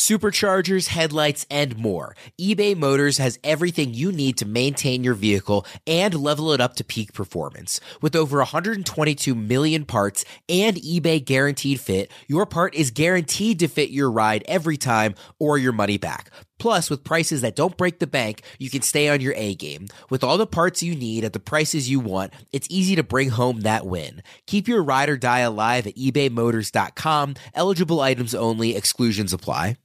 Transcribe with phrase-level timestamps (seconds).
[0.00, 2.16] superchargers, headlights, and more.
[2.40, 6.82] eBay Motors has everything you need to maintain your vehicle and level it up to
[6.82, 7.80] peak performance.
[8.00, 13.90] With over 122 million parts and eBay guaranteed fit, your part is guaranteed to fit
[13.90, 16.30] your ride every time or your money back.
[16.58, 19.88] Plus, with prices that don't break the bank, you can stay on your A game.
[20.08, 23.30] With all the parts you need at the prices you want, it's easy to bring
[23.30, 24.22] home that win.
[24.46, 27.34] Keep your ride or die alive at ebaymotors.com.
[27.54, 29.76] Eligible items only, exclusions apply.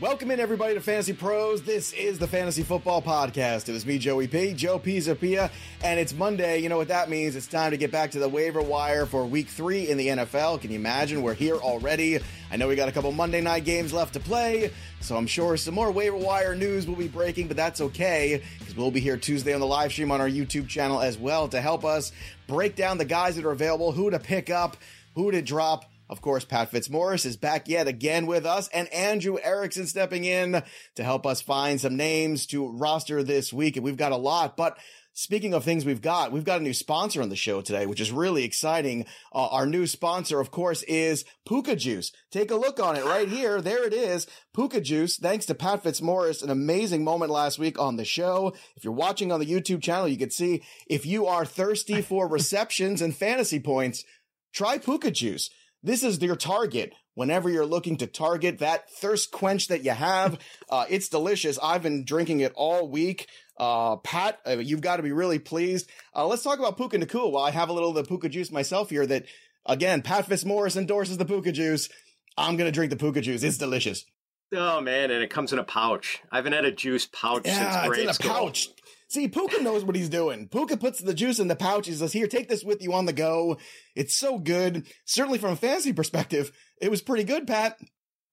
[0.00, 1.62] Welcome in everybody to Fantasy Pros.
[1.62, 3.68] This is the Fantasy Football Podcast.
[3.68, 5.52] It is me, Joey P, Joe Pisapia,
[5.84, 6.58] and it's Monday.
[6.58, 7.36] You know what that means?
[7.36, 10.60] It's time to get back to the waiver wire for Week Three in the NFL.
[10.60, 11.22] Can you imagine?
[11.22, 12.18] We're here already.
[12.50, 15.56] I know we got a couple Monday night games left to play, so I'm sure
[15.56, 19.16] some more waiver wire news will be breaking, but that's okay because we'll be here
[19.16, 22.10] Tuesday on the live stream on our YouTube channel as well to help us
[22.48, 24.76] break down the guys that are available, who to pick up,
[25.14, 29.38] who to drop of course, Pat Fitzmaurice is back yet again with us, and Andrew
[29.42, 30.62] Erickson stepping in
[30.96, 33.76] to help us find some names to roster this week.
[33.76, 34.78] And we've got a lot, but
[35.16, 38.00] Speaking of things we've got, we've got a new sponsor on the show today, which
[38.00, 39.06] is really exciting.
[39.32, 42.10] Uh, our new sponsor, of course, is Puka Juice.
[42.32, 43.60] Take a look on it right here.
[43.60, 44.26] There it is.
[44.52, 45.16] Puka Juice.
[45.16, 48.54] Thanks to Pat Fitzmaurice, an amazing moment last week on the show.
[48.74, 52.26] If you're watching on the YouTube channel, you can see if you are thirsty for
[52.28, 54.04] receptions and fantasy points,
[54.52, 55.48] try Puka Juice.
[55.84, 60.38] This is your target whenever you're looking to target that thirst quench that you have.
[60.70, 61.58] Uh, it's delicious.
[61.62, 63.28] I've been drinking it all week.
[63.60, 65.88] Uh, Pat, uh, you've got to be really pleased.
[66.16, 68.50] Uh, let's talk about Puka Nacua while I have a little of the Puka juice
[68.50, 69.26] myself here that,
[69.66, 71.90] again, Pat Fitzmaurice endorses the Puka juice.
[72.36, 73.42] I'm going to drink the Puka juice.
[73.44, 74.04] It's delicious.
[74.52, 76.22] Oh man, and it comes in a pouch.
[76.32, 78.46] I haven't had a juice pouch yeah, since grade it's in a school.
[78.46, 78.68] pouch.
[79.14, 80.48] See, Puka knows what he's doing.
[80.48, 81.86] Puka puts the juice in the pouch.
[81.86, 83.58] He says, here, take this with you on the go.
[83.94, 84.88] It's so good.
[85.04, 87.78] Certainly from a fantasy perspective, it was pretty good, Pat.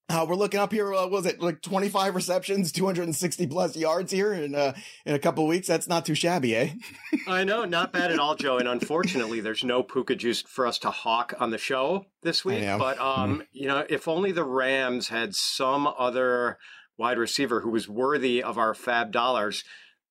[0.09, 0.91] Uh, we're looking up here.
[0.91, 4.73] Uh, was it like 25 receptions, 260 plus yards here in uh,
[5.05, 5.67] in a couple weeks?
[5.67, 6.69] That's not too shabby, eh?
[7.27, 8.57] I know, not bad at all, Joe.
[8.57, 12.63] And unfortunately, there's no Puka juice for us to hawk on the show this week.
[12.79, 13.45] But um, Mhm.
[13.51, 16.57] you know, if only the Rams had some other
[16.97, 19.63] wide receiver who was worthy of our fab dollars.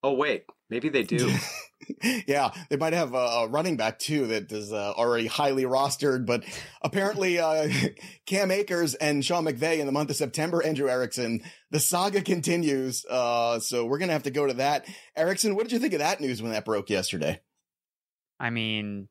[0.03, 1.31] Oh wait, maybe they do.
[2.27, 6.25] yeah, they might have a, a running back too that is uh, already highly rostered,
[6.27, 6.45] but
[6.83, 7.69] apparently uh,
[8.27, 13.05] Cam Akers and Sean McVay in the month of September, Andrew Erickson, the saga continues.
[13.11, 14.87] Uh, so we're gonna have to go to that.
[15.17, 17.41] Erickson, what did you think of that news when that broke yesterday?
[18.39, 19.09] I mean,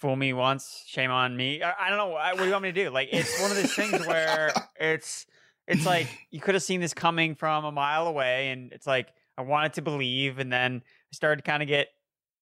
[0.00, 1.62] fool me once, shame on me.
[1.62, 2.14] I, I don't know.
[2.14, 2.90] I- What do you want me to do?
[2.90, 5.24] Like, it's one of those things where it's
[5.68, 9.08] it's like you could have seen this coming from a mile away, and it's like
[9.38, 11.88] I wanted to believe, and then I started to kind of get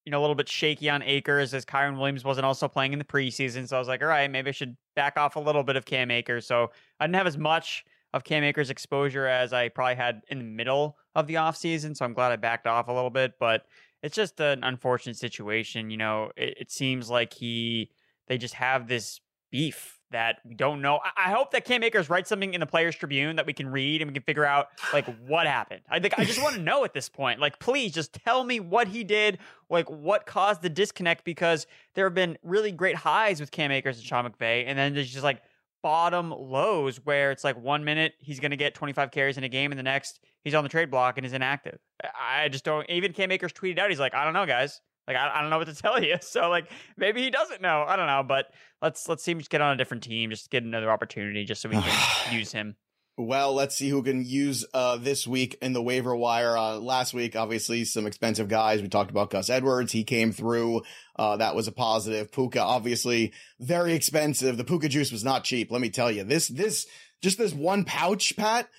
[0.05, 2.99] you know a little bit shaky on Akers as Kyren Williams wasn't also playing in
[2.99, 5.63] the preseason, so I was like, all right, maybe I should back off a little
[5.63, 6.45] bit of Cam Akers.
[6.45, 10.39] So I didn't have as much of Cam Akers exposure as I probably had in
[10.39, 13.65] the middle of the offseason, so I'm glad I backed off a little bit, but
[14.03, 15.89] it's just an unfortunate situation.
[15.89, 17.91] You know, it, it seems like he
[18.27, 19.21] they just have this
[19.51, 20.99] beef that we don't know.
[21.03, 23.69] I, I hope that Cam Akers writes something in the Players Tribune that we can
[23.69, 25.81] read and we can figure out like what happened.
[25.89, 27.39] I think I just want to know at this point.
[27.39, 29.39] Like, please just tell me what he did,
[29.69, 33.97] like what caused the disconnect because there have been really great highs with Cam Akers
[33.97, 35.41] and Sean McVay, and then there's just like
[35.83, 39.49] bottom lows where it's like one minute he's going to get 25 carries in a
[39.49, 41.79] game and the next he's on the trade block and is inactive.
[42.03, 42.89] I I just don't.
[42.89, 44.81] Even Cam Akers tweeted out, he's like, I don't know, guys.
[45.13, 46.15] Like, I, I don't know what to tell you.
[46.21, 47.83] So, like, maybe he doesn't know.
[47.87, 48.23] I don't know.
[48.23, 48.47] But
[48.81, 51.61] let's let's see him just get on a different team, just get another opportunity, just
[51.61, 51.93] so we can
[52.31, 52.75] use him.
[53.17, 56.57] Well, let's see who can use uh, this week in the waiver wire.
[56.57, 58.81] Uh, last week, obviously, some expensive guys.
[58.81, 59.91] We talked about Gus Edwards.
[59.91, 60.83] He came through.
[61.17, 62.31] Uh, that was a positive.
[62.31, 64.57] Puka, obviously, very expensive.
[64.57, 65.71] The Puka juice was not cheap.
[65.71, 66.23] Let me tell you.
[66.23, 66.87] This, this,
[67.21, 68.69] just this one pouch, Pat.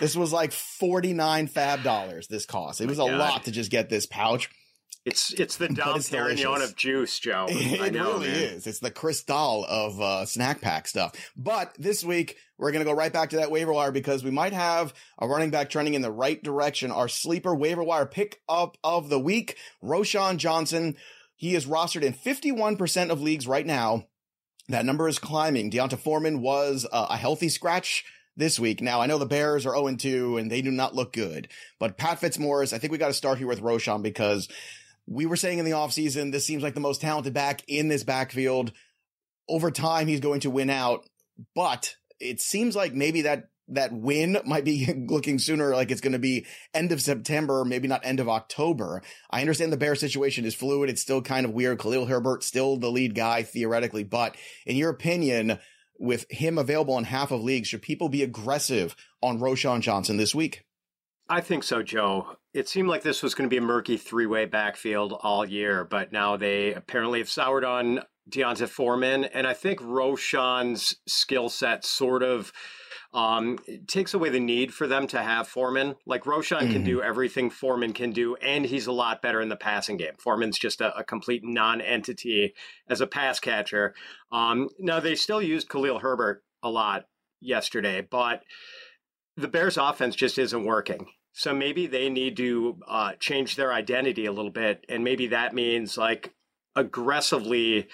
[0.00, 2.28] This was like 49 fab dollars.
[2.28, 2.80] This cost.
[2.80, 3.18] It was a God.
[3.18, 4.50] lot to just get this pouch.
[5.08, 6.70] It's it's the Dom it's Perignon delicious.
[6.70, 7.46] of juice, Joe.
[7.50, 8.36] It I know, really man.
[8.36, 8.66] is.
[8.66, 11.14] It's the crystal of uh, snack pack stuff.
[11.36, 14.30] But this week, we're going to go right back to that waiver wire because we
[14.30, 16.90] might have a running back trending in the right direction.
[16.90, 20.96] Our sleeper waiver wire pick up of the week, Roschon Johnson.
[21.36, 24.06] He is rostered in 51% of leagues right now.
[24.68, 25.70] That number is climbing.
[25.70, 28.04] D'Onta Foreman was uh, a healthy scratch
[28.36, 28.80] this week.
[28.82, 31.48] Now, I know the Bears are 0-2 and they do not look good,
[31.78, 34.48] but Pat Fitzmaurice, I think we got to start here with Roschon because
[35.08, 38.04] we were saying in the offseason, this seems like the most talented back in this
[38.04, 38.72] backfield.
[39.48, 41.08] Over time, he's going to win out,
[41.54, 46.12] but it seems like maybe that that win might be looking sooner like it's going
[46.12, 49.02] to be end of September, maybe not end of October.
[49.30, 50.90] I understand the Bear situation is fluid.
[50.90, 51.78] It's still kind of weird.
[51.78, 55.58] Khalil Herbert still the lead guy theoretically, but in your opinion,
[55.98, 60.34] with him available in half of leagues, should people be aggressive on Roschon Johnson this
[60.34, 60.64] week?
[61.28, 62.37] I think so, Joe.
[62.54, 65.84] It seemed like this was going to be a murky three way backfield all year,
[65.84, 69.24] but now they apparently have soured on D'Onta Foreman.
[69.24, 72.52] And I think Roschon's skill set sort of
[73.12, 75.96] um, takes away the need for them to have Foreman.
[76.06, 76.72] Like Roschon mm-hmm.
[76.72, 80.14] can do everything Foreman can do, and he's a lot better in the passing game.
[80.18, 82.54] Foreman's just a, a complete non-entity
[82.88, 83.94] as a pass catcher.
[84.30, 87.04] Um, now they still used Khalil Herbert a lot
[87.40, 88.42] yesterday, but
[89.36, 91.06] the Bears' offense just isn't working.
[91.38, 95.54] So maybe they need to uh, change their identity a little bit, and maybe that
[95.54, 96.34] means like
[96.74, 97.86] aggressively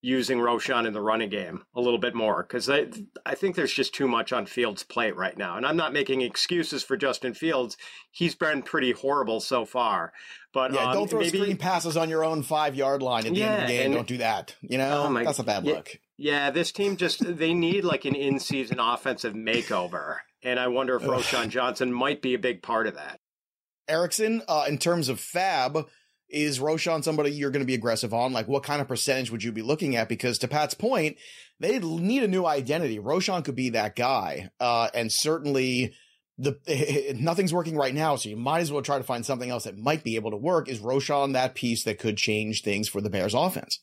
[0.00, 2.86] using Roschon in the running game a little bit more because I,
[3.26, 5.58] I think there's just too much on Fields' plate right now.
[5.58, 7.76] And I'm not making excuses for Justin Fields.
[8.10, 10.14] He's been pretty horrible so far.
[10.54, 13.34] But yeah, um, don't throw maybe, screen passes on your own five yard line at
[13.34, 13.84] the yeah, end of the game.
[13.84, 14.56] And, don't do that.
[14.62, 15.90] You know, oh my, that's a bad yeah, look.
[16.16, 20.20] Yeah, this team just they need like an in season offensive makeover.
[20.42, 23.18] And I wonder if Roschon Johnson might be a big part of that.
[23.88, 25.86] Erickson, uh, in terms of fab,
[26.28, 28.32] is Roschon somebody you're going to be aggressive on?
[28.32, 30.08] Like, what kind of percentage would you be looking at?
[30.08, 31.16] Because to Pat's point,
[31.58, 32.98] they need a new identity.
[32.98, 34.50] Roschon could be that guy.
[34.60, 35.94] Uh, and certainly
[36.36, 38.16] the, nothing's working right now.
[38.16, 40.36] So you might as well try to find something else that might be able to
[40.36, 40.68] work.
[40.68, 43.80] Is Roschon that piece that could change things for the Bears offense?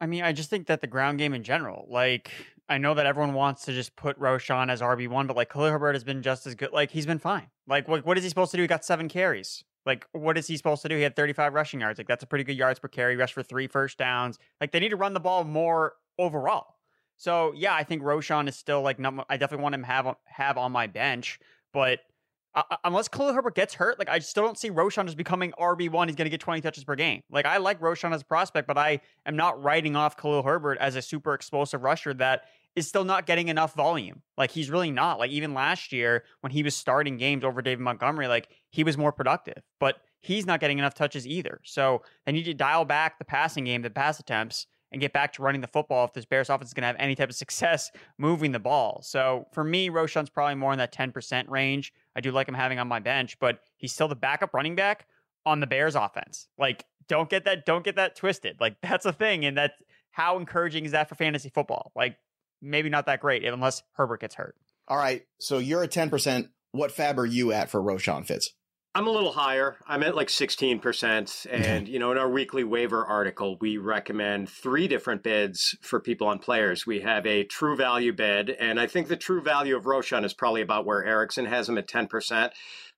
[0.00, 2.30] I mean, I just think that the ground game in general, like,
[2.68, 5.94] I know that everyone wants to just put Roschon as RB1, but like Khalil Herbert
[5.94, 6.72] has been just as good.
[6.72, 7.48] Like, he's been fine.
[7.66, 8.62] Like, what, what is he supposed to do?
[8.62, 9.64] He got seven carries.
[9.84, 10.96] Like, what is he supposed to do?
[10.96, 11.98] He had 35 rushing yards.
[11.98, 13.16] Like, that's a pretty good yards per carry.
[13.16, 14.38] Rushed for three first downs.
[14.60, 16.74] Like, they need to run the ball more overall.
[17.16, 20.72] So yeah, I think Roschon is still like I definitely want him have have on
[20.72, 21.38] my bench,
[21.72, 22.00] but
[22.54, 25.90] uh, unless Khalil Herbert gets hurt, like I still don't see Roschon as becoming RB
[25.90, 26.08] one.
[26.08, 27.22] He's going to get 20 touches per game.
[27.30, 30.78] Like I like Roschon as a prospect, but I am not writing off Khalil Herbert
[30.78, 32.42] as a super explosive rusher that
[32.76, 34.22] is still not getting enough volume.
[34.36, 35.18] Like he's really not.
[35.18, 38.98] Like even last year when he was starting games over David Montgomery, like he was
[38.98, 41.60] more productive, but he's not getting enough touches either.
[41.64, 45.32] So they need to dial back the passing game, the pass attempts, and get back
[45.32, 47.34] to running the football if this Bears offense is going to have any type of
[47.34, 49.00] success moving the ball.
[49.02, 51.92] So for me, Roschon's probably more in that 10% range.
[52.14, 55.08] I do like him having on my bench, but he's still the backup running back
[55.44, 56.46] on the Bears offense.
[56.56, 58.60] Like, don't get that, don't get that twisted.
[58.60, 59.44] Like, that's a thing.
[59.44, 59.74] And that's
[60.12, 61.90] how encouraging is that for fantasy football?
[61.96, 62.16] Like,
[62.62, 64.54] maybe not that great unless Herbert gets hurt.
[64.86, 65.24] All right.
[65.40, 66.48] So you're at 10%.
[66.70, 68.50] What fab are you at for Roschon Fitz?
[68.96, 69.76] I'm a little higher.
[69.88, 71.46] I'm at like 16%.
[71.50, 76.28] And, you know, in our weekly waiver article, we recommend three different bids for people
[76.28, 76.86] on players.
[76.86, 78.50] We have a true value bid.
[78.50, 81.76] And I think the true value of Roschon is probably about where Erickson has him
[81.76, 82.50] at 10%.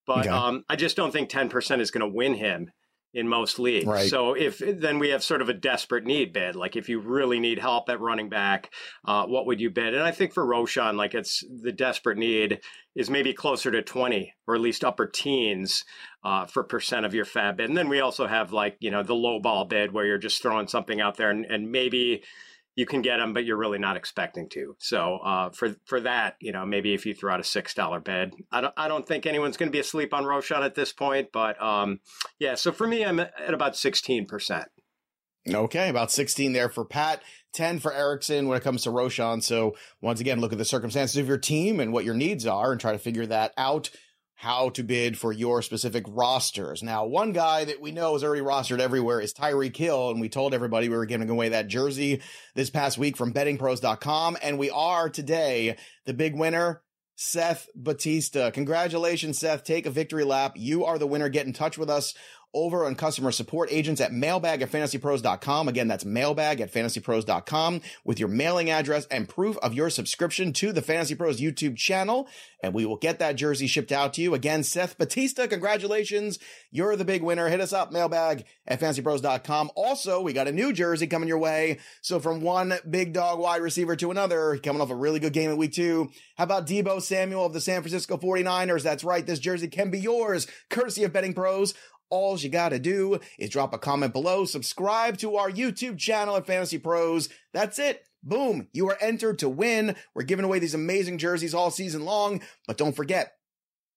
[0.07, 0.29] But okay.
[0.29, 2.71] um, I just don't think 10% is going to win him
[3.17, 3.87] in most leagues.
[3.87, 4.11] Right.
[4.11, 7.41] So if then we have sort of a desperate need bid, like if you really
[7.41, 8.71] need help at running back,
[9.07, 9.95] uh, what would you bid?
[9.95, 12.61] And I think for Roschon, like it's the desperate need
[12.95, 15.83] is maybe closer to 20 or at least upper teens
[16.25, 17.71] uh, for percent of your fab bid.
[17.71, 20.43] And then we also have like, you know, the low ball bid where you're just
[20.43, 22.23] throwing something out there and, and maybe
[22.77, 24.77] you can get them, but you're really not expecting to.
[24.79, 27.99] So uh, for for that, you know, maybe if you throw out a six dollar
[27.99, 30.93] bid, I don't I don't think anyone's going to be asleep on Roschon at this
[30.93, 31.31] point.
[31.33, 32.01] But um,
[32.39, 34.69] yeah, so for me, I'm at about sixteen percent.
[35.49, 39.41] Okay, about 16 there for Pat, 10 for Erickson when it comes to Roschon.
[39.41, 42.73] So once again, look at the circumstances of your team and what your needs are
[42.73, 43.91] and try to figure that out
[44.37, 46.83] how to bid for your specific rosters.
[46.83, 50.29] Now, one guy that we know is already rostered everywhere is Tyreek Hill, and we
[50.29, 52.21] told everybody we were giving away that jersey
[52.55, 56.83] this past week from bettingpros.com, and we are today the big winner.
[57.19, 58.51] Seth Batista.
[58.51, 59.65] Congratulations, Seth.
[59.65, 60.53] Take a victory lap.
[60.55, 61.31] You are the winner.
[61.31, 62.13] Get in touch with us
[62.55, 65.69] over on customer support agents at mailbag at fantasypros.com.
[65.69, 70.73] Again, that's mailbag at fantasypros.com with your mailing address and proof of your subscription to
[70.73, 72.29] the Fantasy Pros YouTube channel.
[72.63, 74.35] And we will get that jersey shipped out to you.
[74.35, 76.39] Again, Seth Batista, congratulations.
[76.71, 77.49] You're the big winner.
[77.49, 79.71] Hit us up, mailbag at fantasypros.com.
[79.77, 81.79] Also, we got a new jersey coming your way.
[82.01, 85.51] So from one big dog wide receiver to another, coming off a really good game
[85.51, 86.11] in week two.
[86.37, 88.83] How about Deebo Samuel of the San Francisco 49ers?
[88.83, 89.25] That's right.
[89.25, 91.75] This jersey can be yours, courtesy of Betting Pros.
[92.09, 96.47] All you gotta do is drop a comment below, subscribe to our YouTube channel at
[96.47, 97.29] Fantasy Pros.
[97.53, 98.07] That's it.
[98.23, 98.69] Boom.
[98.73, 99.97] You are entered to win.
[100.15, 103.33] We're giving away these amazing jerseys all season long, but don't forget,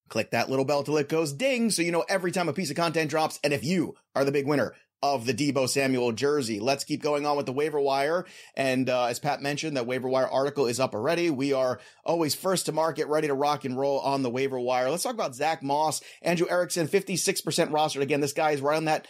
[0.07, 2.69] click that little bell till it goes ding so you know every time a piece
[2.69, 3.39] of content drops.
[3.43, 6.59] And if you are the big winner, of the Deebo Samuel jersey.
[6.59, 8.25] Let's keep going on with the waiver wire.
[8.55, 11.29] And uh, as Pat mentioned, that waiver wire article is up already.
[11.29, 14.89] We are always first to market, ready to rock and roll on the waiver wire.
[14.89, 18.01] Let's talk about Zack Moss, Andrew Erickson, 56% rostered.
[18.01, 19.07] Again, this guy is right on that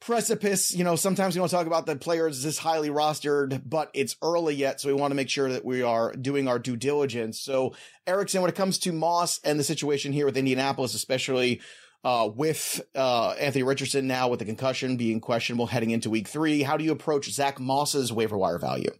[0.00, 0.74] precipice.
[0.74, 4.54] You know, sometimes we don't talk about the players this highly rostered, but it's early
[4.54, 7.40] yet, so we want to make sure that we are doing our due diligence.
[7.40, 7.74] So,
[8.06, 11.60] Erickson, when it comes to Moss and the situation here with Indianapolis, especially
[12.04, 16.62] uh, with uh, Anthony Richardson now with the concussion being questionable heading into week three,
[16.62, 18.90] how do you approach Zack Moss's waiver wire value?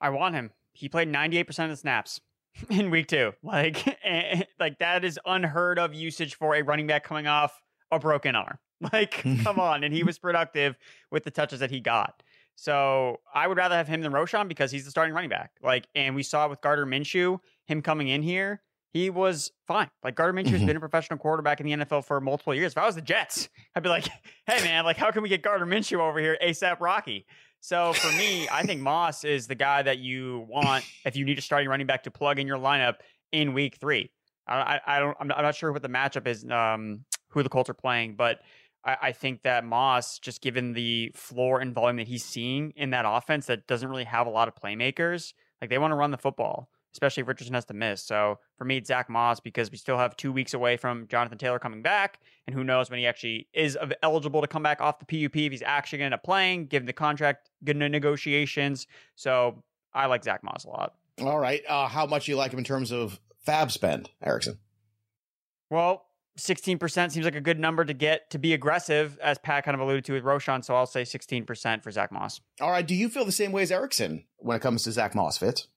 [0.00, 0.50] I want him.
[0.72, 2.20] He played 98% of the snaps
[2.70, 3.32] in week two.
[3.42, 3.98] Like,
[4.60, 7.60] like that is unheard of usage for a running back coming off
[7.90, 8.58] a broken arm.
[8.92, 9.82] Like, come on.
[9.82, 10.76] And he was productive
[11.10, 12.22] with the touches that he got.
[12.54, 15.52] So I would rather have him than Roschon because he's the starting running back.
[15.62, 18.60] Like, and we saw with Gardner Minshew, him coming in here,
[18.94, 19.90] he was fine.
[20.04, 20.68] Like Gardner Minshew has mm-hmm.
[20.68, 22.72] been a professional quarterback in the NFL for multiple years.
[22.72, 24.06] If I was the Jets, I'd be like,
[24.46, 27.26] hey man, like how can we get Gardner Minshew over here ASAP Rocky?
[27.60, 31.38] So for me, I think Moss is the guy that you want if you need
[31.38, 32.96] a starting running back to plug in your lineup
[33.32, 34.12] in week three.
[34.46, 37.42] I, I, I don't, I'm not, I'm not, sure what the matchup is, um, who
[37.42, 38.40] the Colts are playing, but
[38.84, 42.90] I, I think that Moss, just given the floor and volume that he's seeing in
[42.90, 46.10] that offense that doesn't really have a lot of playmakers, like they want to run
[46.10, 48.02] the football, especially if Richardson has to miss.
[48.02, 51.36] So for me, it's Zack Moss because we still have two weeks away from Jonathan
[51.36, 52.20] Taylor coming back.
[52.46, 55.52] And who knows when he actually is eligible to come back off the PUP if
[55.52, 58.86] he's actually going to end up playing, given the contract, good negotiations.
[59.16, 60.94] So I like Zack Moss a lot.
[61.20, 61.62] All right.
[61.68, 64.58] Uh, how much do you like him in terms of fab spend, Erickson?
[65.70, 66.06] Well,
[66.38, 69.80] 16% seems like a good number to get to be aggressive, as Pat kind of
[69.80, 70.64] alluded to with Roschon.
[70.64, 72.40] So I'll say 16% for Zack Moss.
[72.60, 72.86] All right.
[72.86, 75.68] Do you feel the same way as Erickson when it comes to Zack Moss, Fitz?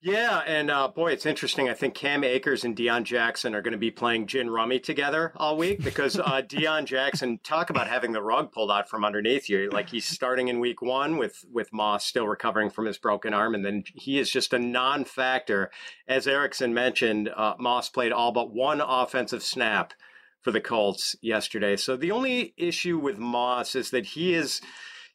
[0.00, 1.68] Yeah, and uh, boy, it's interesting.
[1.68, 5.32] I think Cam Akers and Deon Jackson are going to be playing gin rummy together
[5.34, 9.48] all week because uh, Deon Jackson talk about having the rug pulled out from underneath
[9.48, 9.68] you.
[9.70, 13.56] Like he's starting in week one with with Moss still recovering from his broken arm,
[13.56, 15.68] and then he is just a non-factor.
[16.06, 19.94] As Erickson mentioned, uh, Moss played all but one offensive snap
[20.42, 21.74] for the Colts yesterday.
[21.76, 24.60] So the only issue with Moss is that he is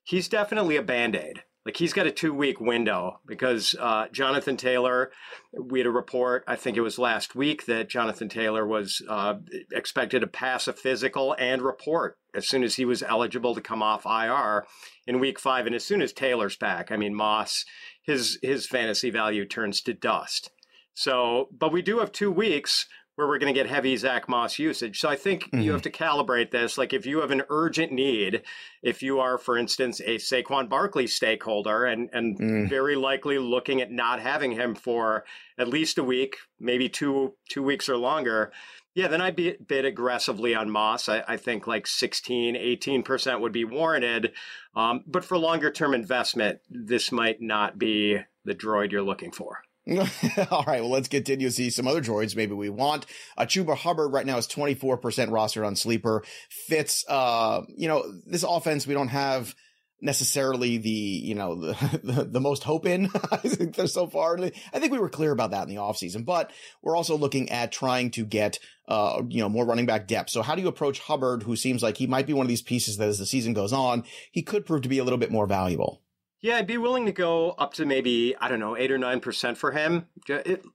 [0.03, 1.43] he's definitely a band aid.
[1.65, 5.11] Like he's got a two week window because uh, Jonathan Taylor,
[5.57, 9.35] we had a report, I think it was last week, that Jonathan Taylor was uh,
[9.71, 13.81] expected to pass a physical and report as soon as he was eligible to come
[13.81, 14.65] off IR
[15.07, 15.65] in week five.
[15.65, 17.63] And as soon as Taylor's back, I mean, Moss,
[18.01, 20.51] his, his fantasy value turns to dust.
[20.93, 24.57] So, but we do have two weeks where we're going to get heavy Zack Moss
[24.57, 24.99] usage.
[24.99, 25.61] So I think mm-hmm.
[25.61, 26.77] you have to calibrate this.
[26.77, 28.41] Like if you have an urgent need,
[28.81, 32.69] if you are, for instance, a Saquon Barkley stakeholder and, and mm.
[32.69, 35.25] very likely looking at not having him for
[35.57, 38.51] at least a week, maybe two, two weeks or longer,
[38.95, 41.09] yeah, then I'd be bid aggressively on Moss.
[41.09, 44.33] I, I think like 16, 18% would be warranted.
[44.75, 49.61] Um, but for longer term investment, this might not be the droid you're looking for.
[50.51, 53.05] All right, well, let's continue to see some other droids maybe we want.
[53.37, 56.23] Uh, Chuba Hubbard right now is 24% rostered on Sleeper.
[56.49, 59.53] Fitz, uh, you know, this offense, we don't have
[59.99, 64.37] necessarily the, you know, the, the, the most hope in, I think so far.
[64.39, 67.73] I think we were clear about that in the offseason, but we're also looking at
[67.73, 70.29] trying to get, uh, you know, more running back depth.
[70.29, 72.61] So how do you approach Hubbard, who seems like he might be one of these
[72.61, 75.31] pieces that as the season goes on, he could prove to be a little bit
[75.31, 76.02] more valuable?
[76.43, 79.55] Yeah, I'd be willing to go up to maybe, I don't know, 8 or 9%
[79.55, 80.07] for him.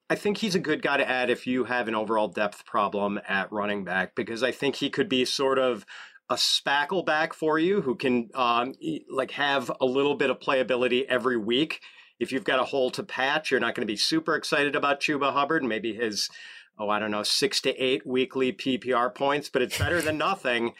[0.09, 3.21] I think he's a good guy to add if you have an overall depth problem
[3.29, 5.85] at running back, because I think he could be sort of
[6.31, 8.73] a spackle back for you who can um,
[9.11, 11.83] like have a little bit of playability every week.
[12.19, 15.01] If you've got a hole to patch, you're not going to be super excited about
[15.01, 15.61] Chuba Hubbard.
[15.61, 16.31] and Maybe his,
[16.79, 20.73] oh, I don't know, six to eight weekly PPR points, but it's better than nothing.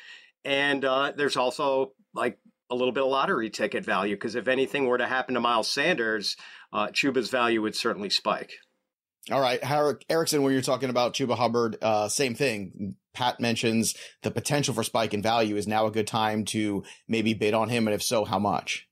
[0.47, 2.39] And uh, there's also like
[2.71, 5.71] a little bit of lottery ticket value because if anything were to happen to Miles
[5.71, 6.37] Sanders,
[6.73, 8.53] uh, Chuba's value would certainly spike.
[9.31, 12.97] All right, Howard Erickson, when you're talking about Chuba Hubbard, uh, same thing.
[13.13, 17.35] Pat mentions the potential for spike in value is now a good time to maybe
[17.35, 18.89] bid on him, and if so, how much?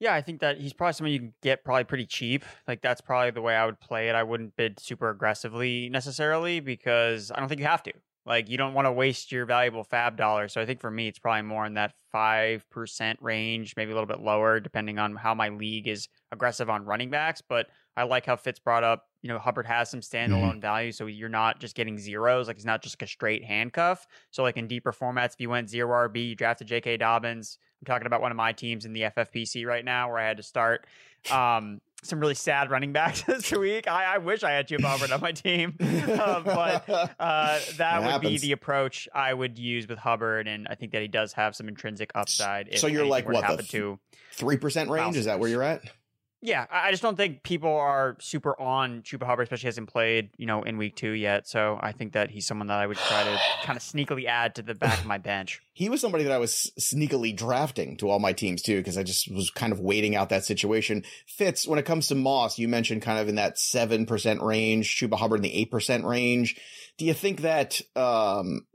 [0.00, 2.44] Yeah, I think that he's probably someone you can get probably pretty cheap.
[2.66, 4.16] Like that's probably the way I would play it.
[4.16, 7.92] I wouldn't bid super aggressively necessarily because I don't think you have to.
[8.24, 10.48] Like you don't want to waste your valuable fab dollar.
[10.48, 13.94] So I think for me, it's probably more in that five percent range, maybe a
[13.94, 17.42] little bit lower, depending on how my league is aggressive on running backs.
[17.46, 19.06] But I like how Fitz brought up.
[19.22, 20.32] You know, Hubbard has some mm-hmm.
[20.32, 20.60] standalone mm-hmm.
[20.60, 22.46] value, so you're not just getting zeros.
[22.46, 24.06] Like it's not just like a straight handcuff.
[24.30, 26.98] So like in deeper formats, if you went zero RB, you drafted J.K.
[26.98, 27.58] Dobbins.
[27.80, 30.36] I'm talking about one of my teams in the FFPC right now, where I had
[30.36, 30.86] to start.
[31.30, 33.88] Um, some really sad running backs this week.
[33.88, 38.10] I, I wish I had Jim Hubbard on my team, uh, but uh, that would
[38.10, 38.30] happens.
[38.30, 41.54] be the approach I would use with Hubbard, and I think that he does have
[41.56, 42.78] some intrinsic upside.
[42.78, 43.98] so you're like what the
[44.32, 45.16] three percent range?
[45.16, 45.82] Is that where you're at?
[46.44, 50.46] Yeah, I just don't think people are super on Chuba Hubbard, especially hasn't played, you
[50.46, 51.46] know, in week two yet.
[51.46, 54.56] So I think that he's someone that I would try to kind of sneakily add
[54.56, 55.62] to the back of my bench.
[55.72, 59.04] He was somebody that I was sneakily drafting to all my teams too, because I
[59.04, 61.04] just was kind of waiting out that situation.
[61.28, 65.14] Fitz, when it comes to Moss, you mentioned kind of in that 7% range, Chuba
[65.14, 66.60] Hubbard in the 8% range.
[66.98, 68.66] Do you think that, um,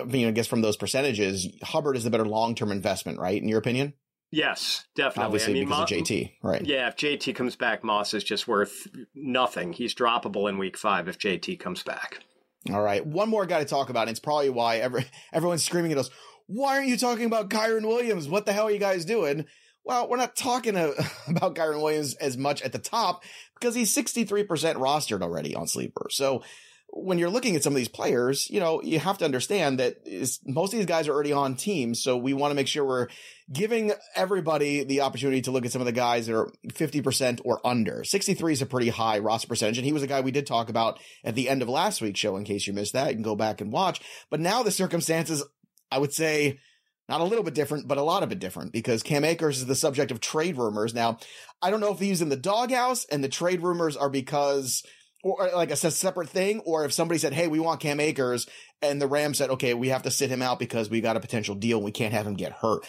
[0.00, 3.40] I mean, I guess from those percentages, Hubbard is the better long-term investment, right?
[3.40, 3.92] In your opinion?
[4.34, 5.26] Yes, definitely.
[5.26, 6.66] Obviously, I mean, because Mo- of JT, right?
[6.66, 9.72] Yeah, if JT comes back, Moss is just worth nothing.
[9.72, 12.18] He's droppable in week five if JT comes back.
[12.72, 13.06] All right.
[13.06, 16.10] One more guy to talk about, and it's probably why every, everyone's screaming at us.
[16.46, 18.28] Why aren't you talking about Kyren Williams?
[18.28, 19.46] What the hell are you guys doing?
[19.84, 20.92] Well, we're not talking uh,
[21.28, 23.22] about Kyren Williams as much at the top
[23.54, 26.08] because he's 63% rostered already on Sleeper.
[26.10, 26.42] So
[26.96, 29.96] when you're looking at some of these players, you know, you have to understand that
[30.06, 32.00] is, most of these guys are already on teams.
[32.00, 33.08] So we want to make sure we're
[33.52, 37.60] giving everybody the opportunity to look at some of the guys that are 50% or
[37.66, 38.04] under.
[38.04, 39.76] 63 is a pretty high roster percentage.
[39.76, 42.20] And he was a guy we did talk about at the end of last week's
[42.20, 42.36] show.
[42.36, 44.00] In case you missed that, you can go back and watch.
[44.30, 45.42] But now the circumstances,
[45.90, 46.60] I would say,
[47.08, 49.66] not a little bit different, but a lot of it different because Cam Akers is
[49.66, 50.94] the subject of trade rumors.
[50.94, 51.18] Now,
[51.60, 54.84] I don't know if he's in the doghouse and the trade rumors are because
[55.24, 58.46] or like a separate thing, or if somebody said, Hey, we want Cam Akers
[58.82, 61.20] and the Rams said, okay, we have to sit him out because we got a
[61.20, 61.80] potential deal.
[61.80, 62.86] We can't have him get hurt.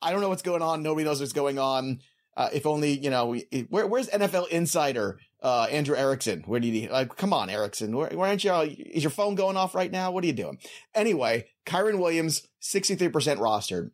[0.00, 0.82] I don't know what's going on.
[0.82, 2.00] Nobody knows what's going on.
[2.36, 3.36] Uh, if only, you know,
[3.68, 6.42] where, where's NFL insider, uh, Andrew Erickson?
[6.46, 6.88] Where did he?
[6.88, 7.94] like, come on, Erickson.
[7.94, 8.52] Where, where aren't you?
[8.52, 10.10] Is your phone going off right now?
[10.10, 10.58] What are you doing?
[10.94, 13.90] Anyway, Kyren Williams, 63% rostered.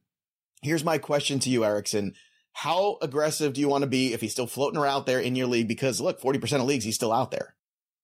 [0.63, 2.15] Here's my question to you, Erickson.
[2.53, 5.47] How aggressive do you want to be if he's still floating around there in your
[5.47, 5.69] league?
[5.69, 7.55] Because look, 40% of leagues, he's still out there.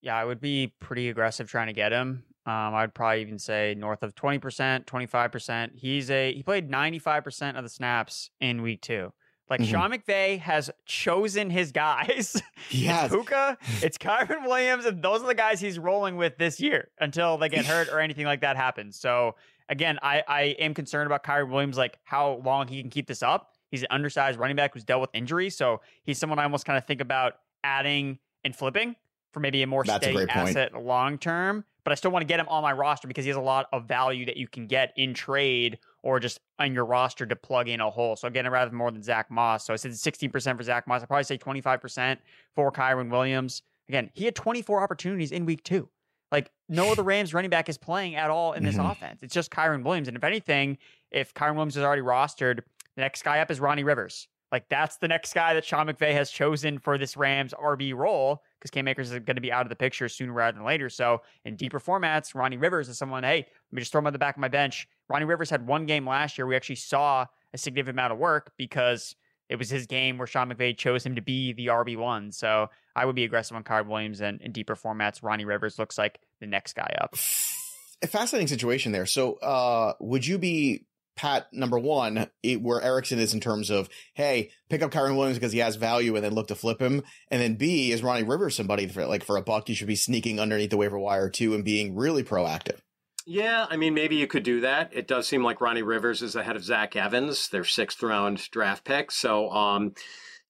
[0.04, 2.25] Yeah, I would be pretty aggressive trying to get him.
[2.44, 5.70] Um, I'd probably even say north of 20%, 25%.
[5.76, 9.11] He's a he played 95% of the snaps in week 2.
[9.49, 9.70] Like mm-hmm.
[9.70, 12.40] Sean McVay has chosen his guys.
[12.70, 13.04] Yes.
[13.12, 16.88] it's Puka, it's Kyren Williams, and those are the guys he's rolling with this year
[16.99, 18.99] until they get hurt or anything like that happens.
[18.99, 19.34] So
[19.68, 23.23] again, I, I am concerned about Kyren Williams, like how long he can keep this
[23.23, 23.52] up.
[23.70, 25.50] He's an undersized running back who's dealt with injury.
[25.50, 28.96] So he's someone I almost kind of think about adding and flipping
[29.35, 31.64] for maybe a more That's steady a asset long term.
[31.85, 33.67] But I still want to get him on my roster because he has a lot
[33.73, 37.68] of value that you can get in trade or just on your roster to plug
[37.68, 38.16] in a hole.
[38.16, 39.66] So again, I'd rather more than Zack Moss.
[39.66, 41.03] So I said 16% for Zack Moss.
[41.03, 42.18] I'd probably say 25%
[42.55, 43.62] for Kyren Williams.
[43.88, 45.90] Again, he had 24 opportunities in week two.
[46.33, 48.87] Like no other Rams running back is playing at all in this mm-hmm.
[48.87, 49.23] offense.
[49.23, 50.09] It's just Kyren Williams.
[50.09, 50.79] And if anything,
[51.11, 52.61] if Kyren Williams is already rostered,
[52.97, 54.29] the next guy up is Ronnie Rivers.
[54.55, 58.40] Like that's the next guy that Sean McVay has chosen for this Rams RB role
[58.57, 60.88] because Cam Akers is going to be out of the picture sooner rather than later.
[60.88, 64.12] So in deeper formats, Ronnie Rivers is someone, hey, let me just throw him on
[64.12, 64.87] the back of my bench.
[65.09, 66.47] Ronnie Rivers had one game last year.
[66.47, 69.17] We actually saw a significant amount of work because
[69.49, 72.33] it was his game where Sean McVay chose him to be the RB1.
[72.33, 75.21] So I would be aggressive on Card Williams and in deeper formats.
[75.21, 77.17] Ronnie Rivers looks like the next guy up.
[78.03, 79.07] A fascinating situation there.
[79.07, 80.85] So uh, would you be
[81.16, 85.38] Pat number one, it, where Erickson is in terms of, hey, pick up Kyren Williams
[85.38, 87.03] because he has value and then look to flip him.
[87.31, 89.96] And then B is Ronnie Rivers somebody for like for a buck, you should be
[89.96, 92.81] sneaking underneath the waiver wire too and being really proactive.
[93.27, 94.90] Yeah, I mean, maybe you could do that.
[94.92, 98.85] It does seem like Ronnie Rivers is ahead of Zach Evans, their sixth round draft
[98.85, 99.11] pick.
[99.11, 99.94] So, um,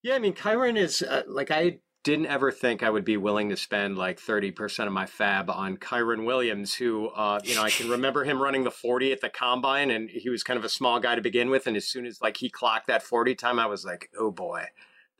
[0.02, 3.48] yeah, I mean, Kyren is uh, like I didn't ever think I would be willing
[3.48, 7.70] to spend like 30% of my fab on Kyren Williams, who, uh, you know, I
[7.70, 10.68] can remember him running the 40 at the combine and he was kind of a
[10.68, 11.66] small guy to begin with.
[11.66, 14.66] And as soon as like he clocked that 40 time, I was like, oh boy,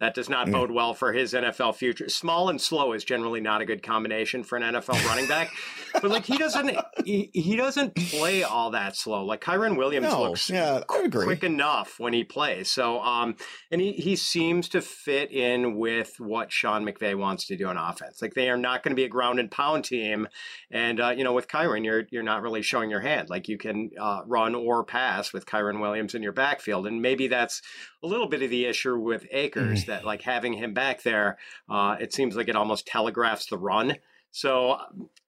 [0.00, 2.08] that does not bode well for his NFL future.
[2.08, 5.50] Small and slow is generally not a good combination for an NFL running back.
[5.92, 9.24] but like he doesn't he, he doesn't play all that slow.
[9.24, 12.70] Like Kyren Williams no, looks yeah, quick enough when he plays.
[12.70, 13.36] So um
[13.70, 17.76] and he, he seems to fit in with what Sean McVay wants to do on
[17.76, 18.20] offense.
[18.20, 20.28] Like they are not going to be a ground and pound team.
[20.70, 23.30] And uh, you know, with Kyren, you're you're not really showing your hand.
[23.30, 26.86] Like you can uh, run or pass with Kyren Williams in your backfield.
[26.86, 27.62] And maybe that's
[28.04, 29.86] a little bit of the issue with Akers mm.
[29.86, 31.38] that like having him back there,
[31.68, 33.96] uh, it seems like it almost telegraphs the run.
[34.30, 34.76] So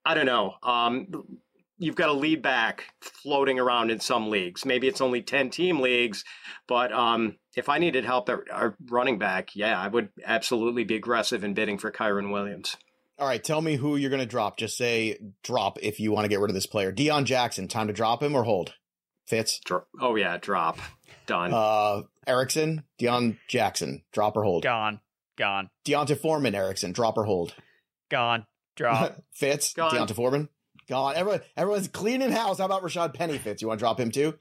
[0.05, 0.55] I don't know.
[0.63, 1.41] Um,
[1.79, 4.65] you've got a lead back floating around in some leagues.
[4.65, 6.25] Maybe it's only 10 team leagues,
[6.67, 10.97] but um, if I needed help at our running back, yeah, I would absolutely be
[10.97, 12.77] aggressive in bidding for Kyren Williams.
[13.19, 14.59] All right, tell me who you're going to drop.
[14.59, 16.93] Just say drop if you want to get rid of this player.
[16.93, 18.75] Deon Jackson, time to drop him or hold?
[19.27, 19.61] Fitz?
[20.01, 20.79] Oh, yeah, drop.
[21.27, 21.53] Done.
[21.53, 24.63] Uh, Erickson, Deon Jackson, drop or hold?
[24.63, 25.01] Gone.
[25.37, 25.69] Gone.
[25.85, 27.55] D'Onta Foreman, Erickson, drop or hold?
[28.11, 28.47] Gone.
[28.77, 29.17] Drop.
[29.33, 29.95] Fitz, Gone.
[29.95, 30.49] D'Onta Foreman,
[30.89, 31.15] gone.
[31.17, 32.59] Everyone, everyone's cleaning house.
[32.59, 33.39] How about Rashad Penny?
[33.39, 34.35] Fitz, you want to drop him too?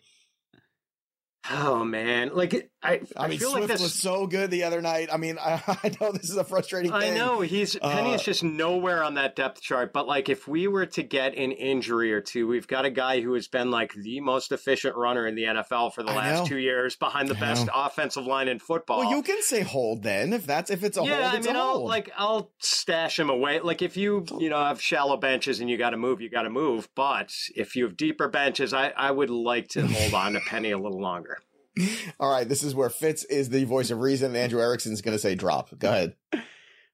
[1.52, 4.64] Oh man, like I, I, I mean, feel Swift like this was so good the
[4.64, 5.10] other night.
[5.12, 7.14] I mean, I, I know this is a frustrating I thing.
[7.16, 9.94] know he's Penny Uh, is just nowhere on that depth chart.
[9.94, 13.22] But like, if we were to get an injury or two, we've got a guy
[13.22, 16.40] who has been like the most efficient runner in the NFL for the I last
[16.40, 16.46] know.
[16.48, 19.00] two years, behind the best offensive line in football.
[19.00, 21.44] Well, you can say hold then if that's if it's a yeah, hold.
[21.44, 23.60] I mean, I'll like I'll stash him away.
[23.60, 26.44] Like if you you know have shallow benches and you got to move, you got
[26.44, 26.90] to move.
[26.96, 30.72] But if you have deeper benches, I I would like to hold on to Penny
[30.72, 31.35] a little longer.
[32.20, 35.16] All right, this is where Fitz is the voice of reason, and Andrew Erickson's going
[35.16, 35.78] to say drop.
[35.78, 36.16] Go ahead.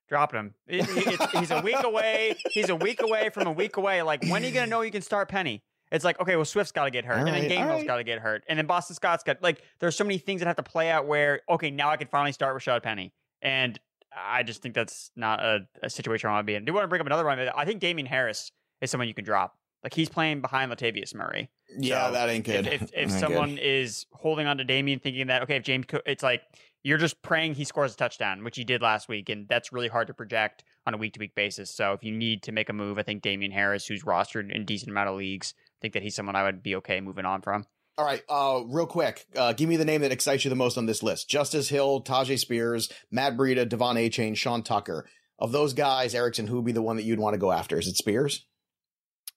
[0.09, 0.55] Dropping him.
[0.67, 2.35] It- it- he's a week away.
[2.51, 4.01] He's a week away from a week away.
[4.01, 5.63] Like, when are you going to know you can start Penny?
[5.91, 7.19] It's like, okay, well, Swift's got to get hurt.
[7.19, 7.87] All and then right, Gainwell's right.
[7.87, 8.43] got to get hurt.
[8.47, 11.05] And then Boston Scott's got, like, there's so many things that have to play out
[11.05, 13.13] where, okay, now I can finally start Rashad Penny.
[13.41, 13.79] And
[14.15, 16.65] I just think that's not a, a situation I want to be in.
[16.65, 17.39] Do want to bring up another one.
[17.39, 19.55] I think Damien Harris is someone you can drop.
[19.83, 21.49] Like, he's playing behind Latavius Murray.
[21.77, 22.67] Yeah, So, that ain't good.
[22.67, 23.63] If, if, if someone good.
[23.63, 26.41] is holding on to Damien, thinking that okay, if James, Cook, it's like
[26.83, 29.87] you're just praying he scores a touchdown, which he did last week, and that's really
[29.87, 31.73] hard to project on a week to week basis.
[31.73, 34.65] So if you need to make a move, I think Damien Harris, who's rostered in
[34.65, 37.41] decent amount of leagues, I think that he's someone I would be okay moving on
[37.41, 37.65] from.
[37.97, 40.77] All right, uh, real quick, uh, give me the name that excites you the most
[40.77, 45.07] on this list: Justice Hill, Tyjae Spears, Matt Breida, De'Von Achane, Sean Tucker.
[45.37, 47.77] Of those guys, Erickson, who would be the one that you'd want to go after?
[47.77, 48.45] Is it Spears?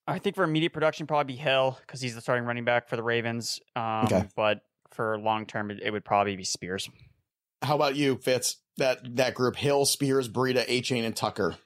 [0.07, 2.97] I think for immediate production, probably be Hill because he's the starting running back for
[2.97, 3.61] the Ravens.
[3.75, 4.29] Um, Okay.
[4.37, 4.61] But
[4.93, 6.89] for long term, it, it would probably be Spears.
[7.63, 8.59] How about you, Fitz?
[8.77, 11.57] That that group: Hill, Spears, Breida, Achane, and Tucker.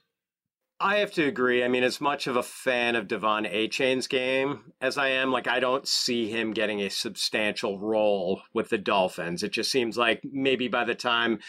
[0.81, 1.65] I have to agree.
[1.65, 5.49] I mean, as much of a fan of De'Von Achane's game as I am, like
[5.49, 9.43] I don't see him getting a substantial role with the Dolphins.
[9.43, 11.41] It just seems like maybe by the time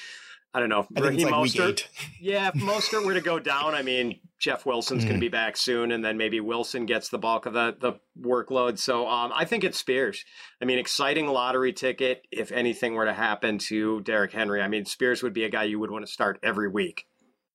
[0.53, 1.85] I don't know, I Raheem like Mostert-.
[2.19, 5.19] Yeah, if Mostert were to go down, I mean, Jeff Wilson's going Mhm.
[5.19, 8.79] to be back soon, and then maybe Wilson gets the bulk of the, the workload.
[8.79, 10.23] So um, I think it's Spears.
[10.61, 14.61] I mean, exciting lottery ticket if anything were to happen to Derrick Henry.
[14.61, 17.05] I mean, Spears would be a guy you would want to start every week.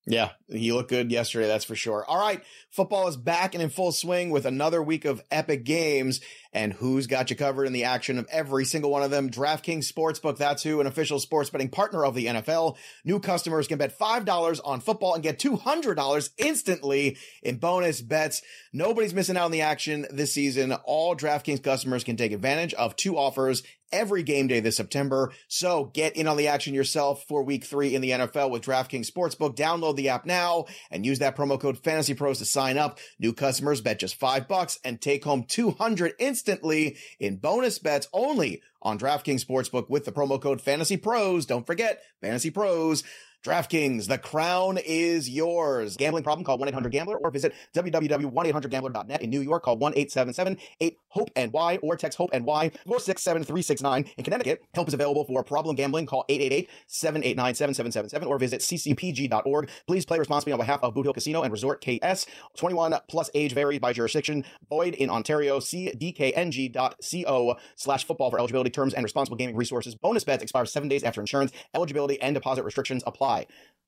[0.06, 2.04] Yeah, he looked good yesterday, that's for sure.
[2.04, 6.20] All right, football is back and in full swing with another week of epic games.
[6.52, 9.30] And who's got you covered in the action of every single one of them?
[9.30, 12.76] DraftKings Sportsbook, that's who, an official sports betting partner of the NFL.
[13.04, 18.42] New customers can bet $5 on football and get $200 instantly in bonus bets.
[18.74, 20.72] Nobody's missing out on the action this season.
[20.84, 23.62] All DraftKings customers can take advantage of two offers
[23.94, 25.32] every game day this September.
[25.48, 29.10] So get in on the action yourself for week three in the NFL with DraftKings
[29.10, 29.56] Sportsbook.
[29.56, 32.98] Download the app now and use that promo code Fantasy Pros to sign up.
[33.18, 38.60] New customers bet just five bucks and take home 200 instantly in bonus bets only
[38.82, 41.46] on DraftKings Sportsbook with the promo code Fantasy Pros.
[41.46, 43.04] Don't forget Fantasy Pros.
[43.44, 45.98] DraftKings, the crown is yours.
[45.98, 46.46] Gambling problem?
[46.46, 49.20] Call 1-800-GAMBLER or visit www.1800gambler.net.
[49.20, 54.08] In New York, call 1-877-8-HOPE-NY or text HOPE-NY 467-369.
[54.16, 56.06] In Connecticut, help is available for problem gambling.
[56.06, 59.68] Call 888-789-7777 or visit ccpg.org.
[59.86, 62.24] Please play responsibly on behalf of Boot Hill Casino and Resort KS.
[62.56, 64.42] 21 plus age varies by jurisdiction.
[64.70, 65.60] Void in Ontario.
[65.60, 69.94] See dkng.co slash football for eligibility terms and responsible gaming resources.
[69.94, 71.52] Bonus bets expire seven days after insurance.
[71.74, 73.33] Eligibility and deposit restrictions apply.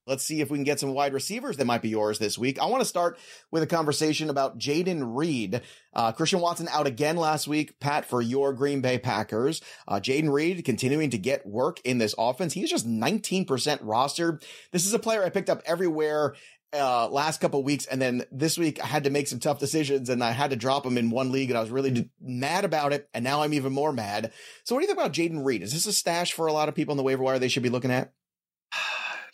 [0.07, 2.61] Let's see if we can get some wide receivers that might be yours this week.
[2.61, 3.19] I want to start
[3.51, 5.63] with a conversation about Jayden Reed.
[5.93, 9.61] Uh, Christian Watson out again last week, Pat, for your Green Bay Packers.
[9.89, 12.53] Uh, Jayden Reed continuing to get work in this offense.
[12.53, 14.45] He's just 19% rostered.
[14.71, 16.35] This is a player I picked up everywhere
[16.73, 20.11] uh last couple weeks and then this week I had to make some tough decisions
[20.11, 22.65] and I had to drop him in one league and I was really d- mad
[22.65, 24.33] about it and now I'm even more mad.
[24.65, 25.63] So what do you think about Jayden Reed?
[25.63, 27.63] Is this a stash for a lot of people in the waiver wire they should
[27.63, 28.13] be looking at?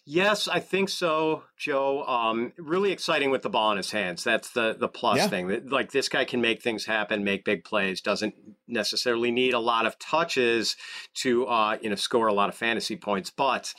[0.05, 2.03] Yes, I think so, Joe.
[2.05, 4.25] Um, really exciting with the ball in his hands.
[4.25, 5.29] That's the the plus Yeah.
[5.29, 5.69] thing.
[5.69, 8.01] Like this guy can make things happen, make big plays.
[8.01, 8.35] Doesn't
[8.67, 10.75] necessarily need a lot of touches
[11.23, 13.31] to uh, you know score a lot of fantasy points.
[13.31, 13.75] But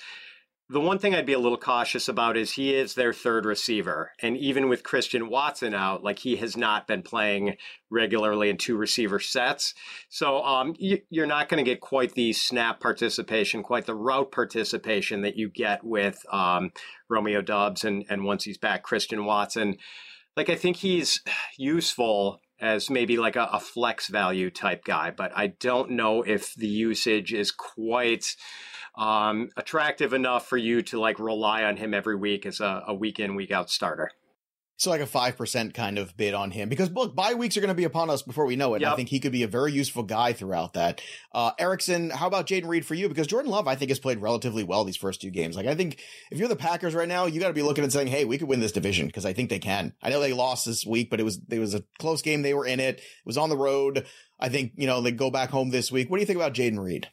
[0.70, 4.12] the one thing I'd be a little cautious about is he is their third receiver,
[4.22, 7.58] and even with Christian Watson out, like he has not been playing
[7.92, 9.74] regularly in two receiver sets.
[10.10, 14.32] So um, you, you're not going to get quite the snap participation, quite the route
[14.32, 16.72] participation that you get with um,
[17.10, 19.76] Romeo Doubs, and and once he's back, Christian Watson.
[20.38, 21.22] Like I think he's
[21.58, 26.54] useful as maybe like a, a flex value type guy, but I don't know if
[26.56, 28.36] the usage is quite
[28.96, 32.94] um, attractive enough for you to like rely on him every week as a, a
[32.94, 34.12] week in week out starter.
[34.78, 37.70] So like a 5% kind of bid on him because look, bye weeks are going
[37.70, 38.82] to be upon us before we know it.
[38.82, 41.00] And I think he could be a very useful guy throughout that.
[41.32, 43.08] Uh, Erickson, how about Jayden Reed for you?
[43.08, 45.56] Because Jordan Love, I think has played relatively well these first two games.
[45.56, 46.02] Like I think
[46.32, 48.38] if you're the Packers right now, you got to be looking and saying, Hey, we
[48.38, 49.94] could win this division because I think they can.
[50.02, 52.42] I know they lost this week, but it was, it was a close game.
[52.42, 52.98] They were in it.
[52.98, 54.06] It was on the road.
[54.40, 56.10] I think, you know, they go back home this week.
[56.10, 57.10] What do you think about Jayden Reed?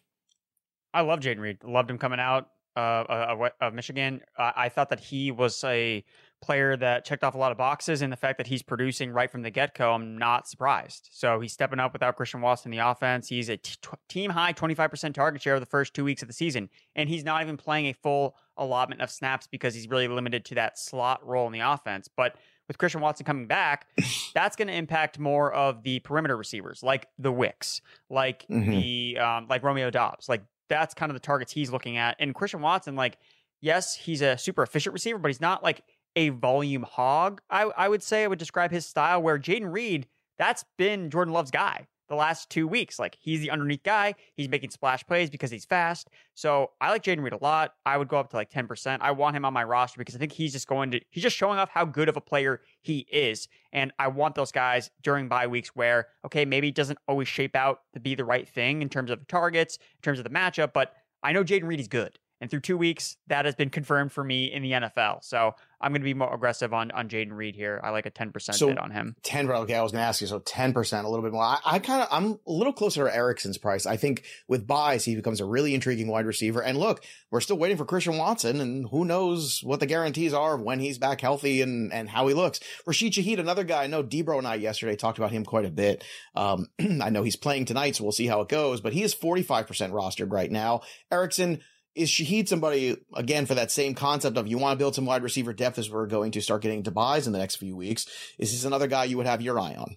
[0.92, 1.58] I love Jayden Reed.
[1.64, 4.20] Loved him coming out uh, of, of Michigan.
[4.38, 6.04] I, I thought that he was a
[6.40, 9.30] player that checked off a lot of boxes, and the fact that he's producing right
[9.30, 11.10] from the get go, I'm not surprised.
[11.12, 13.28] So he's stepping up without Christian Watson in the offense.
[13.28, 16.34] He's a t- team high 25% target share of the first two weeks of the
[16.34, 20.44] season, and he's not even playing a full allotment of snaps because he's really limited
[20.46, 22.08] to that slot role in the offense.
[22.08, 22.36] But
[22.68, 23.86] with Christian Watson coming back,
[24.34, 28.70] that's going to impact more of the perimeter receivers, like the Wicks, like mm-hmm.
[28.70, 32.16] the um, like Romeo Doubs, like that's kind of the targets he's looking at.
[32.18, 33.18] And Christian Watson, like,
[33.60, 35.82] yes, he's a super efficient receiver, but he's not like
[36.16, 37.42] a volume hog.
[37.50, 40.06] I, I would say I would describe his style where Jayden Reed,
[40.38, 42.98] that's been Jordan Love's guy the last two weeks.
[42.98, 44.14] Like he's the underneath guy.
[44.34, 46.08] He's making splash plays because he's fast.
[46.34, 47.74] So I like Jayden Reed a lot.
[47.86, 48.98] I would go up to like 10%.
[49.00, 51.36] I want him on my roster because I think he's just going to, he's just
[51.36, 53.48] showing off how good of a player he is.
[53.72, 57.54] And I want those guys during bye weeks where, okay, maybe it doesn't always shape
[57.54, 60.30] out to be the right thing in terms of the targets, in terms of the
[60.30, 60.92] matchup, but
[61.22, 62.18] I know Jayden Reed is good.
[62.40, 65.24] And through two weeks, that has been confirmed for me in the NFL.
[65.24, 67.80] So I'm going to be more aggressive on on Jayden Reed here.
[67.82, 69.16] I like a 10% so bid on him.
[69.22, 70.26] 10, okay, I was going to ask you.
[70.26, 71.42] So 10%, a little bit more.
[71.42, 73.86] I, I kind of, I'm a little closer to Erickson's price.
[73.86, 76.62] I think with buys, he becomes a really intriguing wide receiver.
[76.62, 80.54] And look, we're still waiting for Christian Watson, and who knows what the guarantees are
[80.54, 82.60] of when he's back healthy and, and how he looks.
[82.86, 85.70] Rashid Shaheed, another guy, I know Debro and I yesterday talked about him quite a
[85.70, 86.04] bit.
[86.34, 89.14] Um, I know he's playing tonight, so we'll see how it goes, but he is
[89.14, 90.82] 45% rostered right now.
[91.10, 91.60] Erickson,
[91.94, 95.22] is Shaheed somebody again for that same concept of you want to build some wide
[95.22, 98.06] receiver depth as we're going to start getting to buys in the next few weeks?
[98.38, 99.96] Is this another guy you would have your eye on?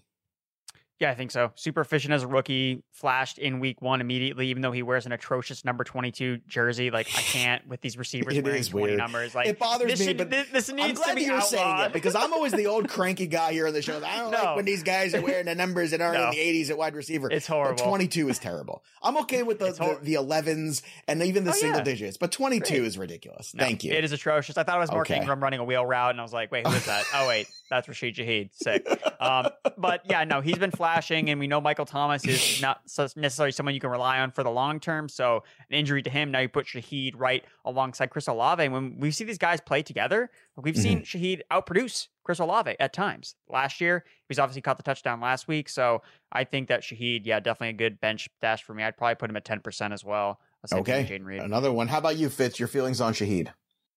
[1.03, 1.51] Yeah, I think so.
[1.55, 5.11] Super efficient as a rookie, flashed in week one immediately, even though he wears an
[5.11, 6.91] atrocious number 22 jersey.
[6.91, 8.97] Like, I can't with these receivers it wearing 20 weird.
[8.97, 9.35] numbers.
[9.35, 11.33] Like, it bothers this me, should, but this, this needs I'm glad to be you're
[11.33, 11.49] outlawed.
[11.49, 13.97] saying it because I'm always the old cranky guy here on the show.
[14.01, 14.37] I don't No.
[14.43, 16.29] like when these guys are wearing the numbers that aren't No.
[16.29, 17.29] in the 80s at wide receiver.
[17.29, 17.83] It's horrible.
[17.83, 18.81] 22 is terrible.
[19.01, 21.83] I'm okay with the, the, the 11s and even the Oh, single yeah.
[21.83, 22.83] digits, but 22 Great.
[22.87, 23.53] is ridiculous.
[23.53, 23.91] No, Thank you.
[23.91, 24.57] It is atrocious.
[24.57, 25.19] I thought it was Mark Okay.
[25.19, 27.03] Ingram running a wheel route, and I was like, wait, who is that?
[27.13, 28.51] oh, wait, that's Rashid Shaheed.
[28.53, 28.87] Sick.
[29.23, 32.81] Um, but yeah, no, he's been flashing, and we know Michael Thomas is not
[33.15, 35.09] necessarily someone you can rely on for the long term.
[35.09, 38.63] So an injury to him, now you put Shaheed right alongside Chris Olave.
[38.63, 41.17] And when we see these guys play together, we've seen mm-hmm.
[41.17, 43.35] Shaheed outproduce Chris Olave at times.
[43.49, 45.69] Last year, he's obviously caught the touchdown last week.
[45.69, 46.01] So
[46.31, 48.83] I think that Shaheed, yeah, definitely a good bench dash for me.
[48.83, 50.39] I'd probably put him at 10% as well.
[50.65, 51.19] Same thing with okay.
[51.19, 51.41] Jayden Reed.
[51.41, 51.89] Another one.
[51.89, 52.57] How about you, Fitz?
[52.57, 53.49] Your feelings on Shaheed?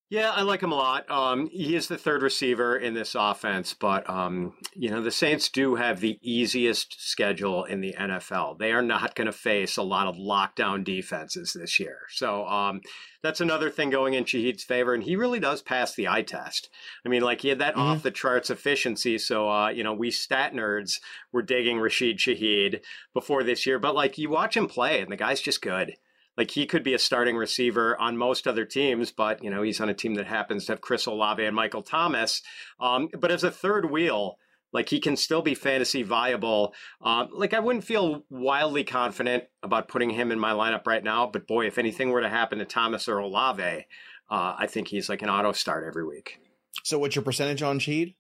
[0.09, 1.11] Yeah, I like him a lot.
[1.11, 5.49] Um, he is the third receiver in this offense, but um, you know the Saints
[5.49, 8.57] do have the easiest schedule in the NFL.
[8.59, 12.83] They are not going to face a lot of lockdown defenses this year, so um,
[13.21, 14.95] that's another thing going in Shaheed's favor.
[14.95, 16.69] And he really does pass the eye test.
[17.05, 17.79] I mean, like he had that Mhm.
[17.81, 19.19] off the charts efficiency.
[19.19, 21.01] So uh, you know, we stat nerds
[21.33, 22.81] were digging Rashid Shaheed
[23.13, 25.95] before this year, but like you watch him play, and the guy's just good.
[26.37, 29.81] Like he could be a starting receiver on most other teams, but you know he's
[29.81, 32.43] on a team that happens to have Chris Olave and Michael Thomas.
[32.79, 34.39] Um, but as a third wheel,
[34.73, 36.75] like he can still be fantasy viable.
[37.01, 41.27] Um, like I wouldn't feel wildly confident about putting him in my lineup right now.
[41.27, 43.87] But boy, if anything were to happen to Thomas or Olave,
[44.31, 46.41] uh, I think he's like an auto start every week.
[46.85, 48.15] So, what's your percentage on Shaheed?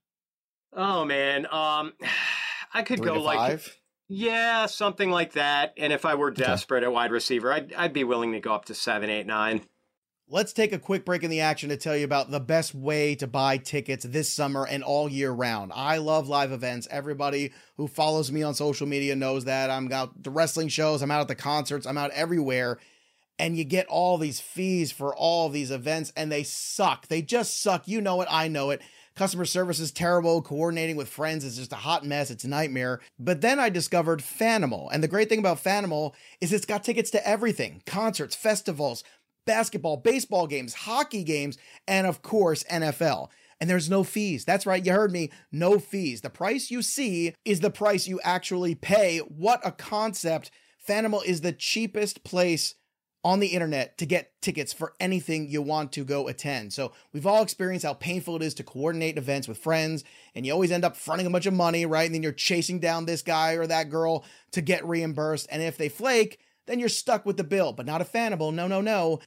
[0.72, 1.92] Oh man, um,
[2.74, 3.76] I could Three go like five?
[4.08, 5.74] Yeah, something like that.
[5.76, 8.66] And if I were desperate at wide receiver, I'd I'd be willing to go up
[8.66, 9.62] to seven, eight, nine.
[10.28, 13.14] Let's take a quick break in the action to tell you about the best way
[13.16, 15.70] to buy tickets this summer and all year round.
[15.72, 16.88] I love live events.
[16.90, 19.70] Everybody who follows me on social media knows that.
[19.70, 22.78] I'm out the wrestling shows, I'm out at the concerts, I'm out everywhere.
[23.38, 27.06] And you get all these fees for all these events, and they suck.
[27.06, 27.86] They just suck.
[27.86, 28.80] You know it, I know it.
[29.16, 30.42] Customer service is terrible.
[30.42, 32.30] Coordinating with friends is just a hot mess.
[32.30, 33.00] It's a nightmare.
[33.18, 34.90] But then I discovered Fanimal.
[34.92, 39.02] And the great thing about Fanimal is it's got tickets to everything concerts, festivals,
[39.46, 41.56] basketball, baseball games, hockey games,
[41.88, 43.28] and of course, NFL.
[43.58, 44.44] And there's no fees.
[44.44, 45.30] That's right, you heard me.
[45.50, 46.20] No fees.
[46.20, 49.20] The price you see is the price you actually pay.
[49.20, 50.50] What a concept.
[50.86, 52.74] Fanimal is the cheapest place
[53.26, 56.72] on the internet to get tickets for anything you want to go attend.
[56.72, 60.04] So we've all experienced how painful it is to coordinate events with friends,
[60.36, 62.06] and you always end up fronting a bunch of money, right?
[62.06, 65.48] And then you're chasing down this guy or that girl to get reimbursed.
[65.50, 67.72] And if they flake, then you're stuck with the bill.
[67.72, 68.54] But not a Fanimal.
[68.54, 69.18] No, no, no.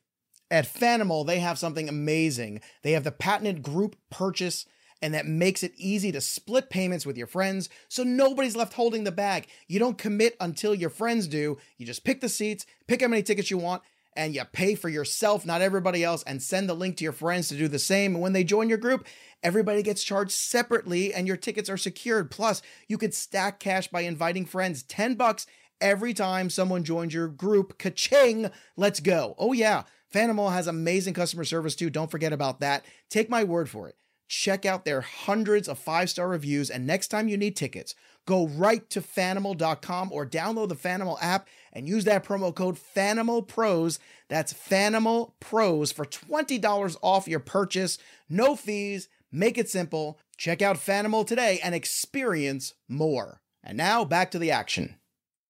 [0.49, 2.62] At Fanimal, they have something amazing.
[2.83, 4.65] They have the patented group purchase,
[5.01, 9.03] and that makes it easy to split payments with your friends so nobody's left holding
[9.03, 9.47] the bag.
[9.67, 11.57] You don't commit until your friends do.
[11.77, 13.81] You just pick the seats, pick how many tickets you want,
[14.15, 17.47] and you pay for yourself, not everybody else, and send the link to your friends
[17.47, 18.15] to do the same.
[18.15, 19.07] And when they join your group,
[19.43, 22.29] everybody gets charged separately and your tickets are secured.
[22.29, 25.47] Plus, you could stack cash by inviting friends 10 bucks
[25.79, 27.77] every time someone joins your group.
[27.77, 28.51] Ka-ching!
[28.75, 29.35] Let's go.
[29.38, 29.83] Oh, yeah.
[30.13, 31.89] Fanimal has amazing customer service too.
[31.89, 32.83] Don't forget about that.
[33.09, 33.95] Take my word for it.
[34.29, 37.95] Check out their hundreds of five star reviews, and next time you need tickets,
[38.27, 43.97] go right to fanimal.com or download the Fanimal app and use that promo code FanimalPros.
[44.27, 47.97] That's Fanimal Pros for $20 off your purchase.
[48.29, 49.09] No fees.
[49.31, 50.19] Make it simple.
[50.37, 53.41] Check out Fanimal today and experience more.
[53.63, 54.95] And now back to the action.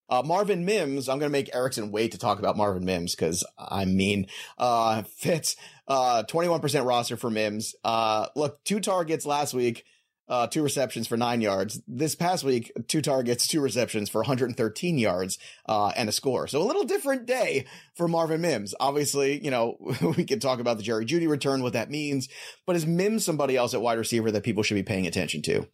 [0.10, 3.46] Uh, Marvin Mims, I'm going to make Erickson wait to talk about Marvin Mims because
[3.58, 5.56] I mean, uh, Fitz,
[5.88, 7.76] uh, 21% roster for Mims.
[7.84, 9.86] Uh, look, two targets last week,
[10.28, 11.82] uh, two receptions for nine yards.
[11.88, 16.48] This past week, two targets, two receptions for 113 yards, uh, and a score.
[16.48, 18.76] So a little different day for Marvin Mims.
[18.80, 19.78] Obviously, you know,
[20.18, 22.30] we could talk about the Jerry Jeudy return, what that means,
[22.66, 25.68] but is Mims somebody else at wide receiver that people should be paying attention to?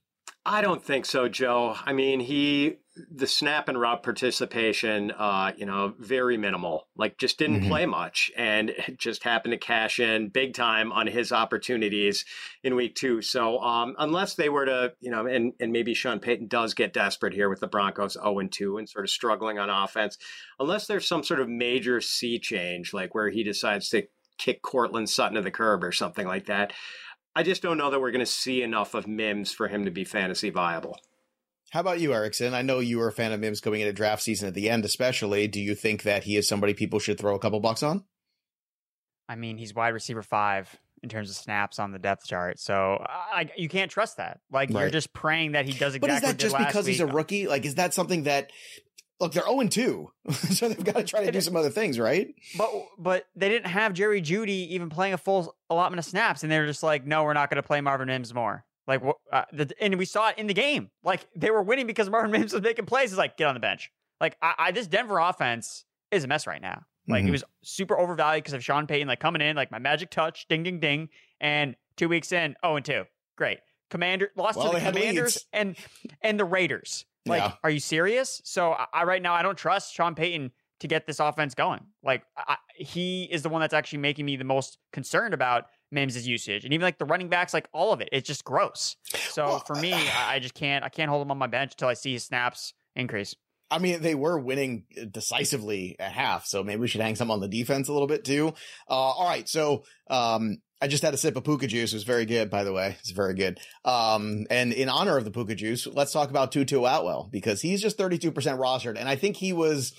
[0.45, 1.75] I don't think so, Joe.
[1.85, 2.77] I mean, he
[3.11, 6.87] the snap and route participation, uh, you know, very minimal.
[6.95, 7.69] Like, just didn't mm-hmm.
[7.69, 12.25] play much, and just happened to cash in big time on his opportunities
[12.63, 13.21] in week two.
[13.21, 16.93] So, um, unless they were to, you know, and and maybe Sean Payton does get
[16.93, 20.17] desperate here with the Broncos zero and two and sort of struggling on offense,
[20.59, 25.09] unless there's some sort of major sea change, like where he decides to kick Courtland
[25.09, 26.73] Sutton to the curb or something like that.
[27.35, 29.91] I just don't know that we're going to see enough of Mims for him to
[29.91, 30.97] be fantasy viable.
[31.71, 32.53] How about you, Erickson?
[32.53, 34.85] I know you were a fan of Mims going into draft season at the end,
[34.85, 35.47] especially.
[35.47, 38.03] Do you think that he is somebody people should throw a couple bucks on?
[39.27, 43.03] I mean, he's wide receiver five in terms of snaps on the depth chart, so
[43.07, 44.39] I, you can't trust that.
[44.51, 44.81] Like right.
[44.81, 45.99] you're just praying that he does exactly.
[45.99, 46.93] But is that just because week.
[46.93, 47.47] he's a rookie?
[47.47, 48.51] Like, is that something that
[49.19, 52.33] look, they're 0 2, so they've got to try to do some other things, right?
[52.57, 56.51] But but they didn't have Jerry Jeudy even playing a full allotment of snaps, and
[56.51, 58.65] they're just like, no, we're not going to play Marvin Mims more.
[58.87, 60.91] Like, uh, the, and we saw it in the game.
[61.03, 63.11] Like they were winning because Marvin Mims was making plays.
[63.11, 63.91] It's like get on the bench.
[64.21, 66.83] Like I, I this Denver offense is a mess right now.
[67.07, 67.29] Like mm-hmm.
[67.29, 70.47] it was super overvalued because of Sean Payton like coming in like my magic touch,
[70.47, 73.03] ding ding ding, and two weeks in, oh and two,
[73.37, 73.59] great.
[73.89, 75.75] Commander lost well, to the Commanders and
[76.21, 77.05] and the Raiders.
[77.27, 77.53] Like, yeah.
[77.63, 78.41] are you serious?
[78.43, 81.81] So I, I, right now I don't trust Sean Payton to get this offense going.
[82.03, 86.27] Like I, he is the one that's actually making me the most concerned about Mims'
[86.27, 88.09] usage and even like the running backs, like all of it.
[88.11, 88.95] It's just gross.
[89.29, 91.73] So well, for me, I, I just can't I can't hold him on my bench
[91.73, 93.35] until I see his snaps increase.
[93.71, 97.39] I mean, they were winning decisively at half, so maybe we should hang some on
[97.39, 98.49] the defense a little bit too.
[98.87, 101.91] Uh, all right, so um, I just had a sip of puka juice.
[101.91, 102.95] It was very good, by the way.
[102.99, 103.59] It's very good.
[103.83, 107.81] Um, and in honor of the puka juice, let's talk about Tutu Atwell because he's
[107.81, 108.99] just 32% rostered.
[108.99, 109.93] And I think he was,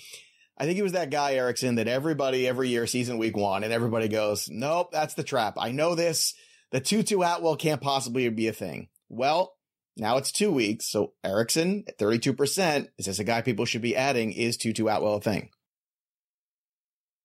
[0.57, 3.63] I think he was that guy, Erickson, that everybody every year sees in week one
[3.63, 5.55] and everybody goes, nope, that's the trap.
[5.59, 6.33] I know this.
[6.71, 8.89] The Tutu Atwell can't possibly be a thing.
[9.07, 9.53] Well,
[9.95, 10.87] now it's two weeks.
[10.87, 14.31] So Erickson at 32%, is this a guy people should be adding?
[14.31, 15.49] Is Tutu Atwell a thing?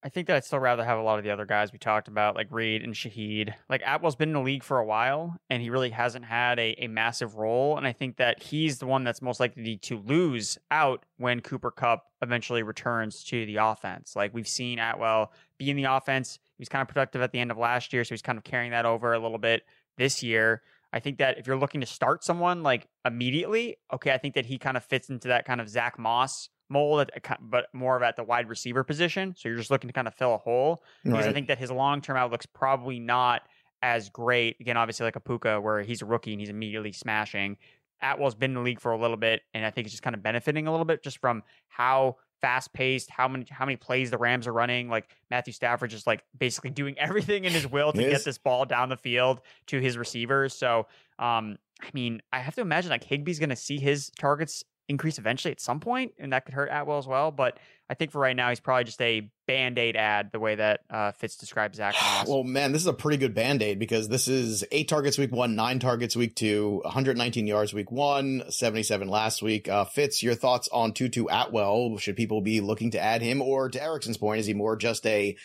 [0.05, 2.09] I think that I'd still rather have a lot of the other guys we talked
[2.09, 3.55] about, like Reed and Shaheed.
[3.69, 6.75] Like Atwell's been in the league for a while, and he really hasn't had a,
[6.83, 7.77] a massive role.
[7.77, 11.71] And I think that he's the one that's most likely to lose out when Cooper
[11.71, 14.17] Kupp eventually returns to the offense.
[14.17, 16.41] Like we've seen Atwell be in the offense.
[16.59, 18.45] He was kind of productive at the end of last year, so he's kind of
[18.45, 19.63] carrying that over a little bit
[19.99, 20.63] this year.
[20.93, 24.47] I think that if you're looking to start someone like immediately, okay, I think that
[24.47, 28.17] he kind of fits into that kind of Zack Moss mold, but more of at
[28.17, 29.35] the wide receiver position.
[29.37, 31.29] So you're just looking to kind of fill a hole because right.
[31.29, 33.43] I think that his long term outlook's probably not
[33.83, 34.57] as great.
[34.61, 37.57] Again, obviously like a Puka where he's a rookie and he's immediately smashing.
[38.01, 40.15] Atwell's been in the league for a little bit, and I think he's just kind
[40.15, 44.11] of benefiting a little bit just from how fast paced, how many how many plays
[44.11, 44.89] the Rams are running.
[44.89, 48.65] Like Matthew Stafford just like basically doing everything in his will to get this ball
[48.65, 50.53] down the field to his receivers.
[50.55, 50.87] So
[51.19, 55.53] um, I mean, I have to imagine like Higbee's gonna see his targets increase eventually
[55.53, 57.31] at some point, and that could hurt Atwell as well.
[57.31, 60.55] But I think for right now, he's probably just a band aid ad, the way
[60.55, 62.29] that uh, Fitz describes Zack Moss.
[62.29, 65.33] Well, man, this is a pretty good band aid because this is eight targets week
[65.33, 69.69] one, nine targets week two, 119 yards week one, 77 last week.
[69.69, 71.99] Uh, Fitz, your thoughts on Tutu Atwell?
[71.99, 75.07] Should people be looking to add him, or to Erickson's point, is he more just
[75.07, 75.37] a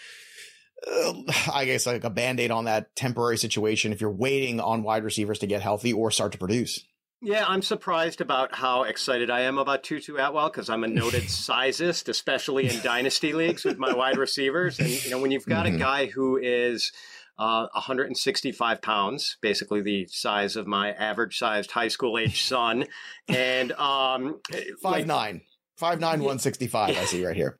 [0.85, 1.13] uh,
[1.51, 5.03] I guess like a band aid on that temporary situation if you're waiting on wide
[5.03, 6.85] receivers to get healthy or start to produce.
[7.21, 11.23] Yeah, I'm surprised about how excited I am about Tutu Atwell because I'm a noted
[11.27, 14.79] sizist, especially in dynasty leagues with my wide receivers.
[14.79, 15.77] And you know, when you've got mm-hmm.
[15.77, 16.91] a guy who is
[17.39, 22.85] uh, 165 pounds, basically the size of my average sized high school age son,
[23.27, 24.39] and um,
[24.81, 25.41] five like, nine,
[25.75, 26.97] five nine, one sixty five.
[26.97, 27.57] I see right here.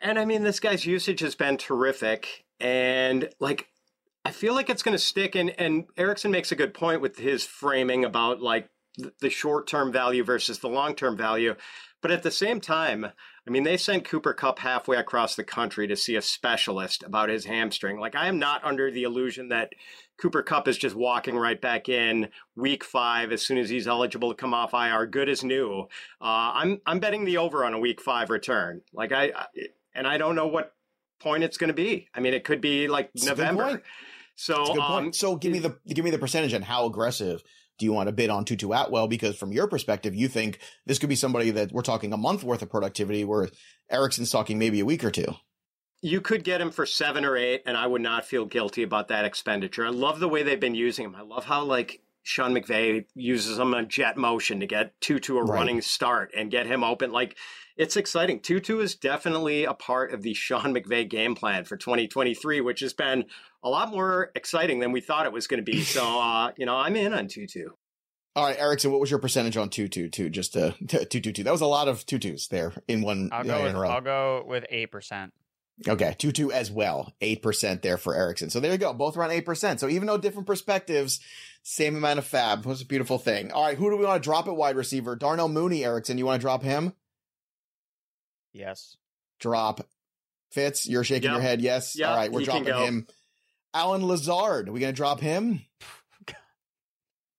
[0.00, 3.68] And I mean, this guy's usage has been terrific, and like
[4.26, 5.36] I feel like it's going to stick.
[5.36, 8.68] And, and Erickson makes a good point with his framing about like
[9.20, 11.54] the short term value versus the long term value.
[12.02, 15.86] But at the same time, I mean, they sent Cooper Kupp halfway across the country
[15.86, 18.00] to see a specialist about his hamstring.
[18.00, 19.72] Like, I am not under the illusion that
[20.18, 24.30] Cooper Kupp is just walking right back in week five as soon as he's eligible
[24.30, 25.82] to come off IR, good as new.
[26.20, 28.82] Uh, I'm I'm betting the over on a week five return.
[28.92, 29.46] Like I, I
[29.94, 30.74] and I don't know what
[31.20, 32.08] point it's going to be.
[32.14, 33.82] I mean, it could be like It's November.
[34.36, 35.12] So, That's a good um.
[35.12, 37.42] So give me the give me the percentage and how aggressive
[37.78, 39.08] do you want to bid on Tutu Atwell?
[39.08, 42.42] Because from your perspective, you think this could be somebody that we're talking a month
[42.44, 43.48] worth of productivity, where
[43.90, 45.34] Erickson's talking maybe a week or two.
[46.02, 49.08] you could get him for seven or eight, and I would not feel guilty about
[49.08, 49.84] that expenditure.
[49.84, 51.14] I love the way they've been using him.
[51.16, 55.42] I love how like Sean McVay uses him on jet motion to get Tutu a
[55.44, 55.54] Right.
[55.54, 57.12] running start and get him open.
[57.12, 57.36] Like
[57.76, 58.40] it's exciting.
[58.40, 62.92] Tutu is definitely a part of the Sean McVay game plan for 2023, which has
[62.92, 63.26] been
[63.62, 65.82] a lot more exciting than we thought it was going to be.
[65.82, 67.68] So, uh, you know, I'm in on Tutu.
[68.34, 70.08] All right, Erickson, what was your percentage on Tutu?
[70.08, 71.44] Two, just uh, two, two, two.
[71.44, 73.78] That was a lot of tutus there in one I'll uh, go in with a
[73.78, 73.88] row.
[73.88, 75.32] I'll go with eight percent.
[75.86, 78.48] Okay, two two as well, eight percent there for Erickson.
[78.48, 79.78] So there you go, both around eight percent.
[79.78, 81.20] So even though different perspectives,
[81.62, 82.64] same amount of fab.
[82.64, 83.52] What's a beautiful thing.
[83.52, 85.16] All right, who do we want to drop at wide receiver?
[85.16, 86.16] Darnell Mooney, Erickson.
[86.16, 86.94] You want to drop him?
[88.52, 88.96] Yes.
[89.38, 89.86] Drop.
[90.50, 91.32] Fitz, you're shaking Yep.
[91.32, 91.60] your head.
[91.60, 91.96] Yes.
[91.98, 93.06] Yep, All right, we're dropping him.
[93.74, 95.60] Allen Lazard, are we going to drop him?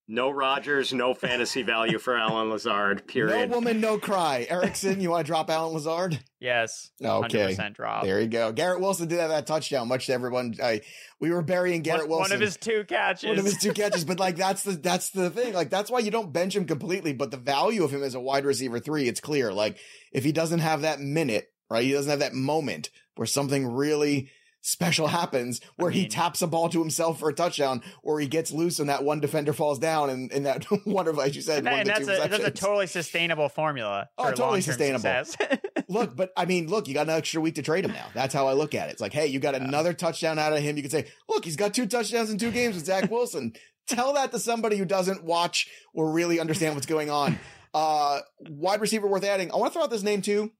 [0.10, 3.50] No Rodgers, no fantasy value for Allen Lazard, period.
[3.50, 4.48] No woman, no cry.
[4.50, 6.18] Erickson, you want to drop Allen Lazard?
[6.40, 6.92] Yes.
[7.04, 7.56] Okay.
[7.56, 8.04] 100% drop.
[8.06, 8.54] There you go.
[8.54, 10.56] Garrett Wilson did have that touchdown, much to everyone.
[10.64, 10.80] I,
[11.20, 12.32] we were burying Garrett one, Wilson.
[12.32, 13.28] one of his two catches.
[13.28, 14.06] one of his two catches.
[14.06, 15.54] But like that's the that's the thing.
[15.54, 17.12] Like that's why you don't bench him completely.
[17.12, 19.52] But the value of him as a wide receiver three, it's clear.
[19.52, 19.78] Like
[20.14, 21.84] if he doesn't have that minute, right?
[21.84, 24.30] He doesn't have that moment where something really
[24.62, 28.28] special happens, where he mean- taps a ball to himself for a touchdown, or he
[28.28, 31.42] gets loose and that one defender falls down, and, and that one of, as you
[31.42, 34.10] said, and, that- one and that's two a, that's a totally sustainable formula.
[34.18, 35.24] Oh, totally sustainable.
[35.90, 38.08] Look, but I mean, look, you got an extra week to trade him now.
[38.14, 38.92] That's how I look at it.
[38.92, 40.76] It's like, hey, you got another touchdown out of him.
[40.76, 43.54] You could say, look, he's got two touchdowns in two games with Zach Wilson.
[43.88, 47.40] Tell that to somebody who doesn't watch or really understand what's going on.
[47.74, 49.50] Uh, wide receiver worth adding.
[49.52, 50.52] I want to throw out this name too.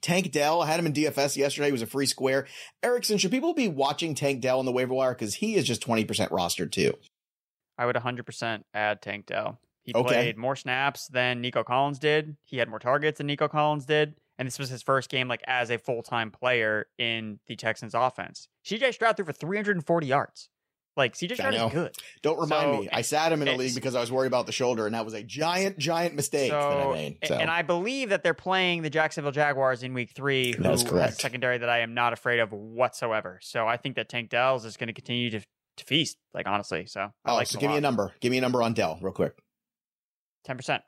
[0.00, 0.62] Tank Dell.
[0.62, 1.66] I had him in DFS yesterday.
[1.66, 2.46] He was a free square.
[2.82, 5.14] Erickson, should people be watching Tank Dell on the waiver wire?
[5.14, 6.94] Because he is just 20% rostered too.
[7.78, 9.58] I would 100% add Tank Dell.
[9.82, 10.06] He Okay.
[10.08, 12.36] played more snaps than Nico Collins did.
[12.44, 14.14] He had more targets than Nico Collins did.
[14.38, 18.48] And this was his first game like as a full-time player in the Texans offense.
[18.64, 20.50] CJ Stroud threw for 340 yards.
[20.96, 21.94] Like CJ Stroud is good.
[22.22, 22.88] Don't remind So, me.
[22.90, 25.04] I sat him in a league because I was worried about the shoulder, and that
[25.04, 27.18] was a giant, giant mistake that I made.
[27.24, 27.34] So.
[27.34, 31.12] and I believe that they're playing the Jacksonville Jaguars in week three, who That's correct.
[31.12, 33.38] a secondary that I am not afraid of whatsoever.
[33.42, 36.86] So I think that Tank Dell's is going to continue to, to feast, like honestly.
[36.86, 38.14] So I oh, like so give me a number.
[38.20, 39.34] Give me a number on Dell, real quick.
[40.44, 40.82] Ten percent.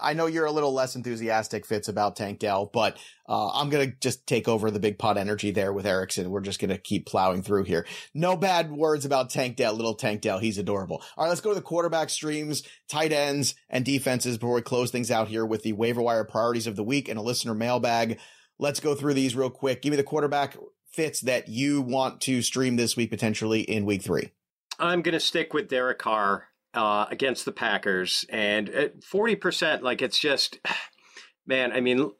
[0.00, 3.92] I know you're a little less enthusiastic, Fitz, about Tank Dell, but uh, I'm gonna
[4.00, 6.30] just take over the big pot energy there with Erickson.
[6.30, 7.86] We're just gonna keep plowing through here.
[8.14, 10.38] No bad words about Tank Dell, little Tank Dell.
[10.38, 11.02] He's adorable.
[11.16, 14.90] All right, let's go to the quarterback streams, tight ends, and defenses before we close
[14.90, 18.18] things out here with the waiver wire priorities of the week and a listener mailbag.
[18.58, 19.82] Let's go through these real quick.
[19.82, 20.56] Give me the quarterback
[20.92, 24.32] Fitz that you want to stream this week potentially in week three.
[24.80, 26.48] I'm going to stick with Derek Carr
[26.78, 30.58] uh, against the Packers, and forty percent, like it's just,
[31.46, 31.72] man.
[31.72, 32.12] I mean,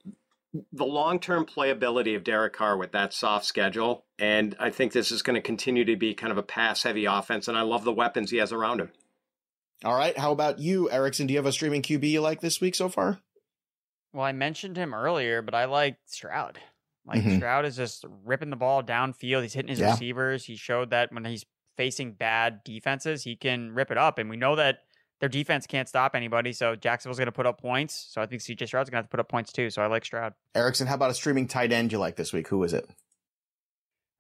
[0.72, 5.22] the long-term playability of Derek Carr with that soft schedule, and I think this is
[5.22, 8.30] going to continue to be kind of a pass-heavy offense, and I love the weapons
[8.30, 8.90] he has around him.
[9.84, 11.26] All right, how about you, Erickson?
[11.28, 13.20] Do you have a streaming QB you like this week so far?
[14.12, 16.58] Well, I mentioned him earlier, but I like Stroud.
[17.06, 17.36] Like Mhm.
[17.36, 19.42] Stroud is just ripping the ball downfield.
[19.42, 19.92] He's hitting his Yeah.
[19.92, 20.44] receivers.
[20.46, 21.44] He showed that when he's
[21.78, 24.18] facing bad defenses, he can rip it up.
[24.18, 24.80] And we know that
[25.20, 26.52] their defense can't stop anybody.
[26.52, 28.08] So Jacksonville's going to put up points.
[28.10, 29.70] So I think CJ Stroud's going to have to put up points too.
[29.70, 30.34] So I like Stroud.
[30.54, 32.48] Erickson, how about a streaming tight end you like this week?
[32.48, 32.88] Who is it?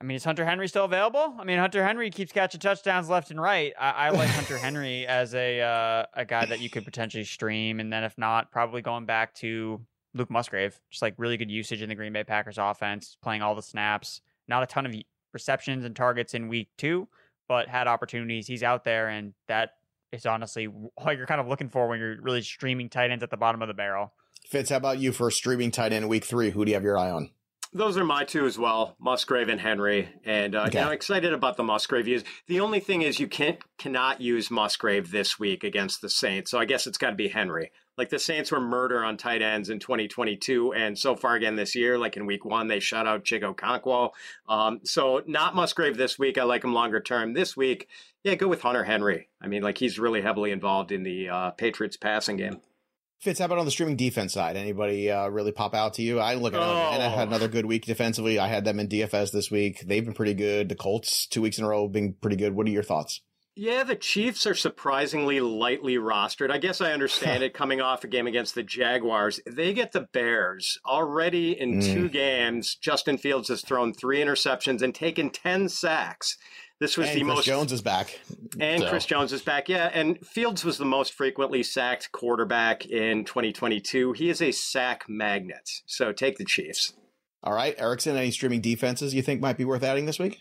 [0.00, 1.34] I mean, is Hunter Henry still available?
[1.38, 3.72] I mean, Hunter Henry keeps catching touchdowns left and right.
[3.78, 7.80] I, I like Hunter Henry as a uh, a guy that you could potentially stream,
[7.80, 9.80] and then if not, probably going back to
[10.14, 10.78] Luke Musgrave.
[10.90, 14.20] Just like really good usage in the Green Bay Packers offense, playing all the snaps.
[14.46, 14.94] Not a ton of
[15.32, 17.08] receptions and targets in week two,
[17.48, 18.46] but had opportunities.
[18.46, 19.70] He's out there, and that
[20.12, 23.30] is honestly all you're kind of looking for when you're really streaming tight ends at
[23.30, 24.12] the bottom of the barrel.
[24.48, 26.50] Fitz, how about you for streaming tight end week three?
[26.50, 27.30] Who do you have your eye on?
[27.72, 30.08] Those are my two as well, Musgrave and Henry.
[30.24, 30.78] And uh, Okay.
[30.78, 32.24] you know, excited about the Musgrave use.
[32.46, 36.50] The only thing is you can't cannot use Musgrave this week against the Saints.
[36.50, 37.70] So I guess it's got to be Henry.
[37.98, 41.74] Like the Saints were murder on tight ends in 2022, and so far again this
[41.74, 44.10] year, like in week one, they shut out Chig Okonkwo.
[44.48, 46.38] Um, so not Musgrave this week.
[46.38, 47.32] I like him longer term.
[47.32, 47.88] This week,
[48.22, 49.28] yeah, go with Hunter Henry.
[49.42, 52.60] I mean, like he's really heavily involved in the uh, Patriots passing game.
[53.20, 54.56] Fitz, how about on the streaming defense side?
[54.56, 56.20] Anybody uh, really pop out to you?
[56.20, 56.90] I look at Oh.
[56.92, 58.38] and I had another good week defensively.
[58.38, 59.80] I had them in DFS this week.
[59.80, 60.68] They've been pretty good.
[60.68, 62.54] The Colts two weeks in a row have been pretty good.
[62.54, 63.20] What are your thoughts?
[63.60, 66.52] Yeah, the Chiefs are surprisingly lightly rostered.
[66.52, 69.40] I guess I understand it coming off a game against the Jaguars.
[69.50, 70.78] They get the Bears.
[70.86, 71.92] Already in Mm.
[71.92, 76.36] two games, Justin Fields has thrown three interceptions and taken 10 sacks.
[76.80, 78.20] This was and the Chris most Jones is back.
[78.60, 79.68] and So- Chris Jones is back.
[79.68, 84.12] Yeah, and Fields was the most frequently sacked quarterback in 2022.
[84.12, 85.68] He is a sack magnet.
[85.86, 86.92] So take the Chiefs.
[87.42, 88.16] All right, Erickson.
[88.16, 90.38] Any streaming defenses you think might be worth adding this week?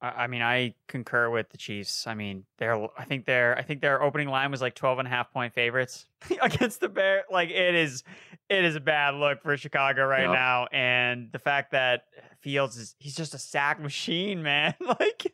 [0.00, 2.06] I I mean, I concur with the Chiefs.
[2.06, 5.08] I mean, their I think their I think their opening line was like 12 and
[5.08, 6.06] a half point favorites
[6.42, 7.24] against the Bear.
[7.30, 8.04] Like it is
[8.48, 10.32] it is a bad look for Chicago right Yep.
[10.32, 10.66] now.
[10.72, 12.04] And the fact that
[12.40, 14.74] Fields is he's just a sack machine, man.
[14.80, 15.32] like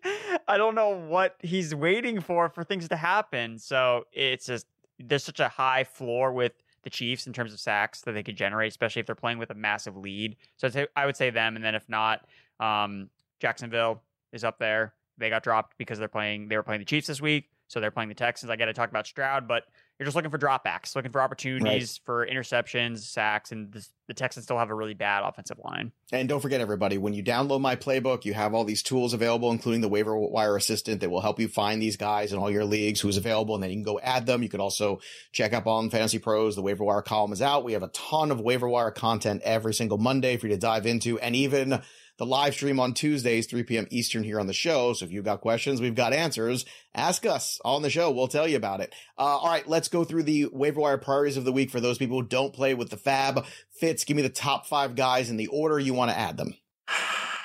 [0.48, 3.58] I don't know what he's waiting for for things to happen.
[3.58, 4.66] So it's just
[4.98, 6.52] there's such a high floor with
[6.84, 9.50] the Chiefs in terms of sacks that they could generate, especially if they're playing with
[9.50, 10.36] a massive lead.
[10.58, 12.26] So I'd say, I would say them, and then if not,
[12.60, 13.08] um,
[13.40, 14.02] Jacksonville
[14.35, 14.93] is up there.
[15.16, 16.49] They got dropped because they're playing.
[16.49, 18.51] They were playing the Chiefs this week, so they're playing the Texans.
[18.51, 19.62] I got to talk about Stroud, but
[19.99, 24.45] you're just looking for dropbacks, looking for opportunities for interceptions, sacks, and the, the Texans
[24.45, 25.93] still have a really bad offensive line.
[26.11, 29.53] And don't forget, everybody, when you download my playbook, you have all these tools available,
[29.53, 32.64] including the waiver wire assistant that will help you find these guys in all your
[32.64, 33.55] leagues who's available.
[33.55, 34.43] And then you can go add them.
[34.43, 34.99] You can also
[35.30, 36.57] check up on Fantasy Pros.
[36.57, 37.62] The waiver wire column is out.
[37.62, 40.87] We have a ton of waiver wire content every single Monday for you to dive
[40.87, 41.20] into.
[41.20, 41.82] And even
[42.18, 43.86] the live stream on Tuesdays, 3 p.m.
[43.90, 44.92] Eastern here on the show.
[44.92, 46.64] So if you've got questions, we've got answers.
[46.94, 48.10] Ask us on the show.
[48.10, 48.94] We'll tell you about it.
[49.18, 51.98] Uh, all right, let's go through the waiver wire priorities of the week for those
[51.98, 53.44] people who don't play with the fab.
[53.80, 56.54] Fitz, give me the top five guys in the order you want to add them.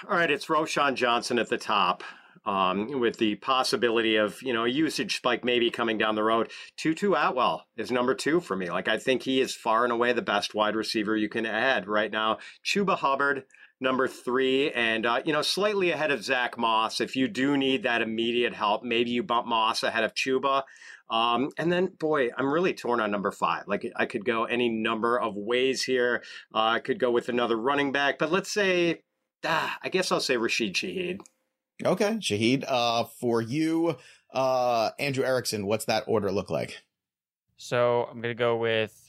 [0.07, 2.03] All right, it's Roschon Johnson at the top.
[2.45, 6.49] Um, with the possibility of you know a usage spike maybe coming down the road.
[6.78, 8.72] Tutu Atwell is number two for me.
[8.72, 11.86] Like I think he is far and away the best wide receiver you can add
[11.86, 12.38] right now.
[12.65, 13.43] Chuba Hubbard
[13.82, 17.02] number three, and uh, you know slightly ahead of Zack Moss.
[17.02, 20.64] If you do need that immediate help, maybe you bump Moss ahead of Chuba.
[21.10, 23.64] Um, and then, boy, I'm really torn on number five.
[23.68, 26.24] Like I could go any number of ways here.
[26.54, 29.02] Uh, I could go with another running back, but let's say
[29.46, 31.22] Ah, I guess I'll say Rashid Shaheed.
[31.86, 32.66] Okay, Shaheed.
[32.68, 33.96] Uh, for you,
[34.34, 36.84] uh, Andrew Erickson, what's that order look like?
[37.58, 39.09] So I'm gonna go with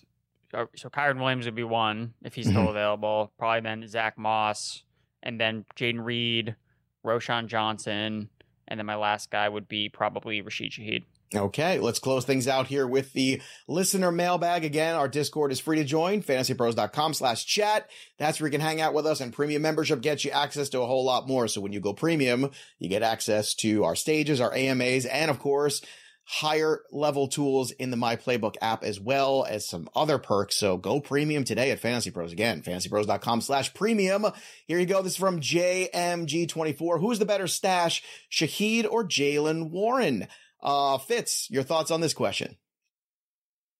[0.53, 2.70] so Kyren Williams would be one if he's still Mhm.
[2.70, 3.32] available.
[3.38, 4.82] Probably then Zack Moss,
[5.22, 6.57] and then Jayden Reed,
[7.05, 8.30] Roschon Johnson,
[8.68, 11.05] and then my last guy would be probably Rashid Shaheed.
[11.32, 14.64] Okay, let's close things out here with the listener mailbag.
[14.64, 17.88] Again, our Discord is free to join, fantasypros.com slash chat.
[18.18, 20.80] That's where you can hang out with us, and premium membership gets you access to
[20.80, 21.46] a whole lot more.
[21.46, 25.38] So when you go premium, you get access to our stages, our AMAs, and of
[25.38, 25.80] course,
[26.25, 30.57] higher level tools in the My Playbook app as well as some other perks.
[30.57, 32.33] So go premium today at Fantasy Pros.
[32.33, 34.27] Again, fantasypros.com slash premium.
[34.66, 35.03] Here you go.
[35.03, 37.01] This is from JMG24.
[37.01, 40.29] Who's the better stash, Shaheed or Jaylen Warren?
[40.62, 42.57] Uh, Fitz, your thoughts on this question?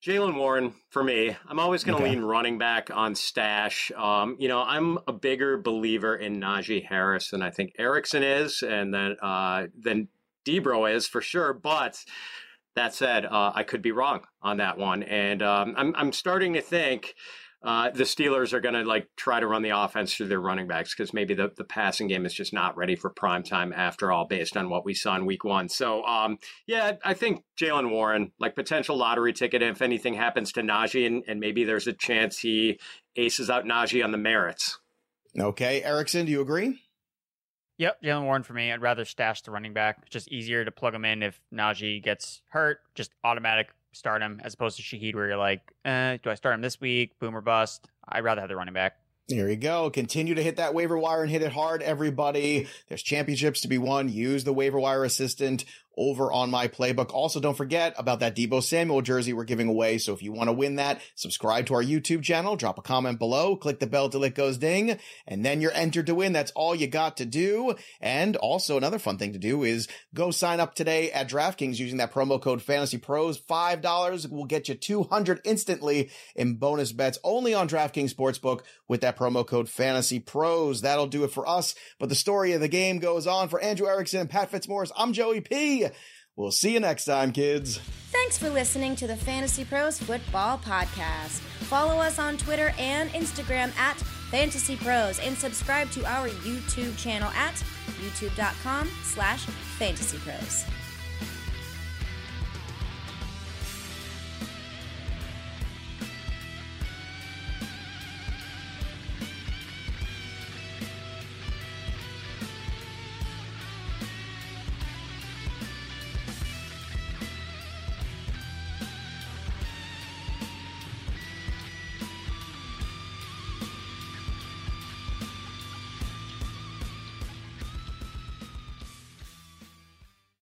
[0.03, 1.37] Jaylen Warren for me.
[1.47, 2.15] I'm always going to Okay.
[2.15, 3.93] lean running back on stash.
[3.95, 8.63] Um, you know, I'm a bigger believer in Najee Harris than I think Erickson is,
[8.63, 10.09] and then uh, than
[10.45, 11.53] Debro is for sure.
[11.53, 12.03] But
[12.77, 16.55] that said, uh, I could be wrong on that one, and um, I'm I'm starting
[16.55, 17.15] to think.
[17.63, 20.67] Uh, the Steelers are going to like try to run the offense through their running
[20.67, 24.11] backs because maybe the, the passing game is just not ready for prime time after
[24.11, 25.69] all, based on what we saw in week one.
[25.69, 30.63] So, um, yeah, I think Jaylen Warren, like potential lottery ticket, if anything happens to
[30.63, 32.81] Najee, and, and maybe there's a chance he
[33.15, 34.79] aces out Najee on the merits.
[35.39, 36.81] Okay, Erickson, do you agree?
[37.81, 38.71] Yep, Jaylen Warren for me.
[38.71, 40.01] I'd rather stash the running back.
[40.03, 42.81] It's just easier to plug him in if Najee gets hurt.
[42.95, 46.57] Just automatic start him as opposed to Shaheed, where you're like, eh, do I start
[46.57, 47.19] him this week?
[47.21, 47.89] Boom or bust.
[48.07, 48.99] I'd rather have the running back.
[49.31, 49.89] There you go.
[49.89, 52.69] Continue to hit that waiver wire and hit it hard, everybody.
[52.89, 54.11] There's championships to be won.
[54.11, 55.65] Use the waiver wire assistant
[55.97, 57.13] over on my playbook.
[57.13, 59.99] Also, don't forget about that Deebo Samuel jersey we're giving away.
[59.99, 63.19] So if you want to win that, subscribe to our YouTube channel, drop a comment
[63.19, 66.33] below, click the bell till it goes ding, and then you're entered to win.
[66.33, 67.75] That's all you got to do.
[68.01, 71.99] And also another fun thing to do is go sign up today at DraftKings using
[71.99, 73.41] that promo code Fantasy Pros.
[73.41, 79.19] $5 will get you 200 instantly in bonus bets only on DraftKings Sportsbook with that
[79.19, 80.81] promo code Fantasy Pros.
[80.81, 81.75] That'll do it for us.
[81.99, 84.93] But the story of the game goes on for Andrew Erickson and Pat Fitzmaurice.
[84.97, 85.89] I'm Joey P.
[86.37, 87.79] We'll see you next time, kids.
[88.11, 91.41] Thanks for listening to the Fantasy Pros Football Podcast.
[91.69, 93.97] Follow us on Twitter and Instagram at
[94.31, 97.55] Fantasy Pros and subscribe to our YouTube channel at
[98.01, 99.45] youtube.com slash
[99.79, 100.65] fantasypros.